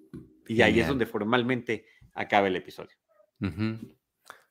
[0.47, 1.85] Y ahí es donde formalmente
[2.17, 2.95] acaba el episodio.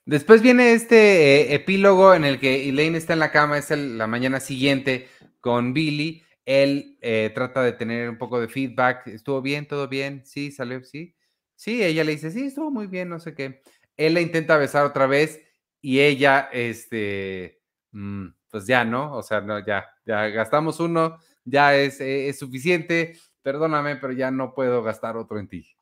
[0.04, 4.06] Después viene este eh, epílogo en el que Elaine está en la cama, es la
[4.06, 5.08] mañana siguiente
[5.40, 6.22] con Billy.
[6.44, 9.08] Él eh, trata de tener un poco de feedback.
[9.08, 9.66] ¿Estuvo bien?
[9.66, 10.24] ¿Todo bien?
[10.24, 11.16] Sí, salió, sí.
[11.56, 13.62] Sí, ella le dice, sí, estuvo muy bien, no sé qué.
[13.96, 15.42] Él la intenta besar otra vez
[15.80, 19.12] y ella, este, mm, pues ya, ¿no?
[19.12, 23.18] O sea, no, ya, ya gastamos uno, ya es, eh, es suficiente.
[23.42, 25.76] Perdóname, pero ya no puedo gastar otro en ti.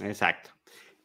[0.00, 0.50] Exacto.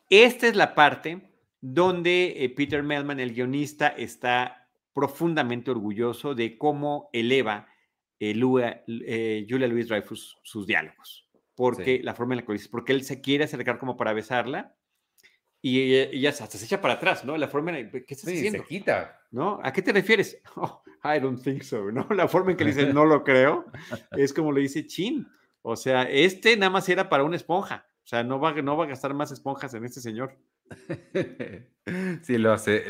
[0.10, 1.22] Esta es la parte
[1.62, 7.68] donde eh, Peter Melman, el guionista, está profundamente orgulloso de cómo eleva
[8.20, 8.34] eh,
[8.88, 11.28] eh, Julia Louis Dreyfus sus diálogos.
[11.56, 14.76] Porque la forma en la que dice, porque él se quiere acercar como para besarla
[15.62, 17.38] y ella, hasta se echa para atrás, ¿no?
[17.38, 19.20] La forma en ¿qué estás sí, se quita.
[19.32, 19.60] ¿No?
[19.64, 20.39] ¿A qué te refieres?
[20.58, 22.08] Oh, I don't think so, ¿no?
[22.12, 23.66] La forma en que le dice, no lo creo,
[24.12, 25.28] es como le dice Chin.
[25.64, 27.88] O sea, este nada más era para una esponja.
[28.06, 30.38] O sea, no va, no va a gastar más esponjas en este señor.
[32.24, 32.84] Sí, lo hace,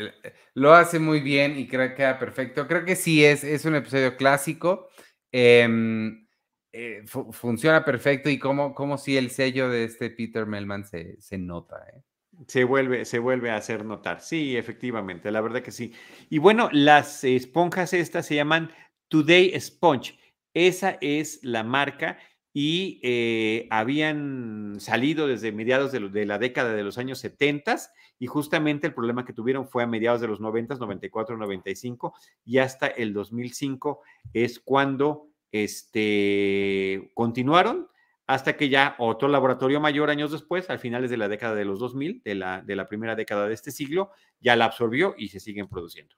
[0.54, 2.66] lo hace muy bien y creo que queda perfecto.
[2.66, 4.88] Creo que sí es, es un episodio clásico.
[5.30, 6.26] Em,
[6.72, 11.36] eh, funciona perfecto y como, como si el sello de este Peter Melman se, se
[11.36, 11.76] nota.
[11.94, 12.02] ¿eh?
[12.48, 14.22] Se vuelve, se vuelve a hacer notar.
[14.22, 15.92] Sí, efectivamente, la verdad que sí.
[16.30, 18.72] Y bueno, las esponjas estas se llaman
[19.08, 20.18] Today Sponge.
[20.54, 22.18] Esa es la marca
[22.58, 27.76] y eh, habían salido desde mediados de, la década de los años 70
[28.18, 32.14] y justamente el problema que tuvieron fue a mediados de los 90, 94, 95
[32.46, 34.00] y hasta el 2005
[34.32, 37.88] es cuando este, continuaron
[38.26, 41.78] hasta que ya otro laboratorio mayor años después, al finales de la década de los
[41.78, 45.40] 2000, de la, de la primera década de este siglo, ya la absorbió y se
[45.40, 46.16] siguen produciendo.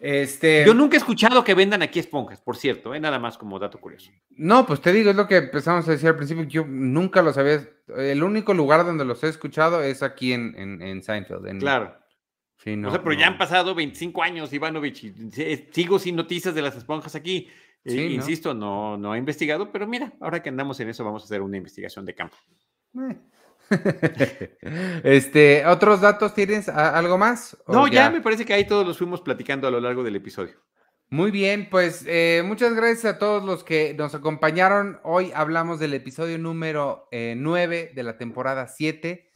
[0.00, 0.64] Este...
[0.66, 3.00] Yo nunca he escuchado que vendan aquí esponjas, por cierto, ¿eh?
[3.00, 4.10] nada más como dato curioso.
[4.30, 7.34] No, pues te digo, es lo que empezamos a decir al principio, yo nunca lo
[7.34, 7.68] sabía.
[7.96, 11.58] El único lugar donde los he escuchado es aquí en, en, Seinfeld.
[11.58, 11.94] Claro.
[12.56, 15.12] Sí, no, o sea, pero ya han pasado 25 años, Ivanovich, y
[15.70, 17.48] sigo sin noticias de las esponjas aquí.
[17.84, 21.24] Eh, insisto, no, no he investigado, pero mira, ahora que andamos en eso, vamos a
[21.24, 22.36] hacer una investigación de campo.
[22.94, 23.16] Eh.
[25.04, 26.68] este, ¿otros datos tienes?
[26.68, 27.56] ¿Algo más?
[27.68, 28.10] No, ya?
[28.10, 30.54] me parece que ahí todos los fuimos platicando a lo largo del episodio.
[31.08, 35.00] Muy bien, pues eh, muchas gracias a todos los que nos acompañaron.
[35.02, 39.28] Hoy hablamos del episodio número 9 eh, de la temporada 7.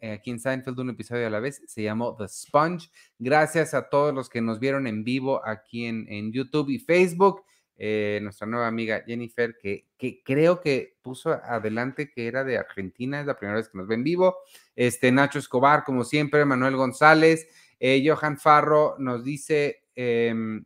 [0.00, 2.90] Eh, aquí en Seinfeld, un episodio a la vez, se llamó The Sponge.
[3.18, 7.42] Gracias a todos los que nos vieron en vivo aquí en, en YouTube y Facebook.
[7.76, 13.20] Eh, nuestra nueva amiga Jennifer, que, que, creo que puso adelante que era de Argentina,
[13.20, 14.36] es la primera vez que nos ven vivo.
[14.76, 17.48] Este, Nacho Escobar, como siempre, Manuel González,
[17.80, 20.64] Eh, Johan Farro nos dice, em,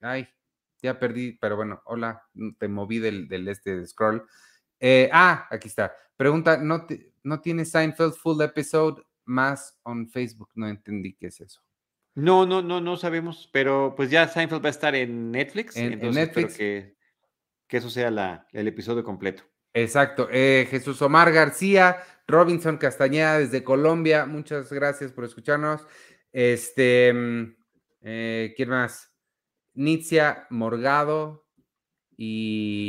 [0.00, 0.26] ay,
[0.80, 2.22] ya perdí, pero bueno, hola,
[2.58, 4.24] te moví del, del este scroll.
[4.80, 5.94] Eh, ah, aquí está.
[6.16, 6.86] Pregunta, ¿no,
[7.24, 10.50] ¿no tiene Seinfeld full episode más on Facebook?
[10.54, 11.60] No entendí qué es eso.
[12.14, 15.76] No, no, no, no sabemos, pero pues ya Seinfeld va a estar en Netflix.
[15.76, 16.56] En, Netflix.
[16.56, 16.96] que,
[17.66, 19.42] que, eso sea la, el episodio completo.
[19.72, 20.28] Exacto.
[20.30, 21.98] Eh, Jesús Omar García,
[22.28, 25.84] Robinson Castañeda desde Colombia, muchas gracias por escucharnos.
[26.32, 27.56] Este, mm,
[28.02, 29.12] eh, ¿quién más?
[29.74, 31.48] Nitzia Morgado
[32.16, 32.88] y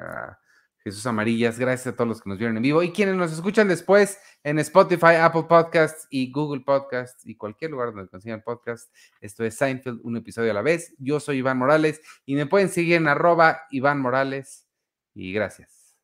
[0.00, 0.38] ah,
[0.84, 1.58] Jesús Amarillas.
[1.58, 4.58] Gracias a todos los que nos vieron en vivo y quienes nos escuchan después en
[4.58, 8.92] Spotify, Apple Podcasts y Google Podcasts y cualquier lugar donde consigan podcast.
[9.20, 10.94] Esto es Seinfeld, un episodio a la vez.
[10.98, 14.66] Yo soy Iván Morales y me pueden seguir en arroba Iván Morales
[15.14, 15.96] y gracias.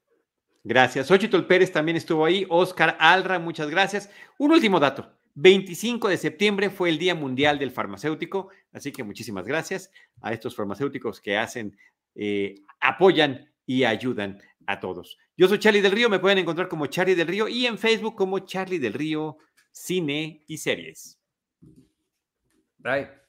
[0.64, 1.06] Gracias.
[1.06, 2.46] Xochitl Pérez también estuvo ahí.
[2.48, 4.10] Oscar Alra, muchas gracias.
[4.38, 5.18] Un último dato.
[5.40, 10.56] 25 de septiembre fue el Día Mundial del Farmacéutico, así que muchísimas gracias a estos
[10.56, 11.78] farmacéuticos que hacen,
[12.16, 15.18] eh, apoyan y ayudan a todos.
[15.36, 18.16] Yo soy Charlie del Río, me pueden encontrar como Charlie del Río y en Facebook
[18.16, 19.36] como Charlie del Río
[19.70, 21.20] Cine y Series.
[22.78, 23.27] Bye.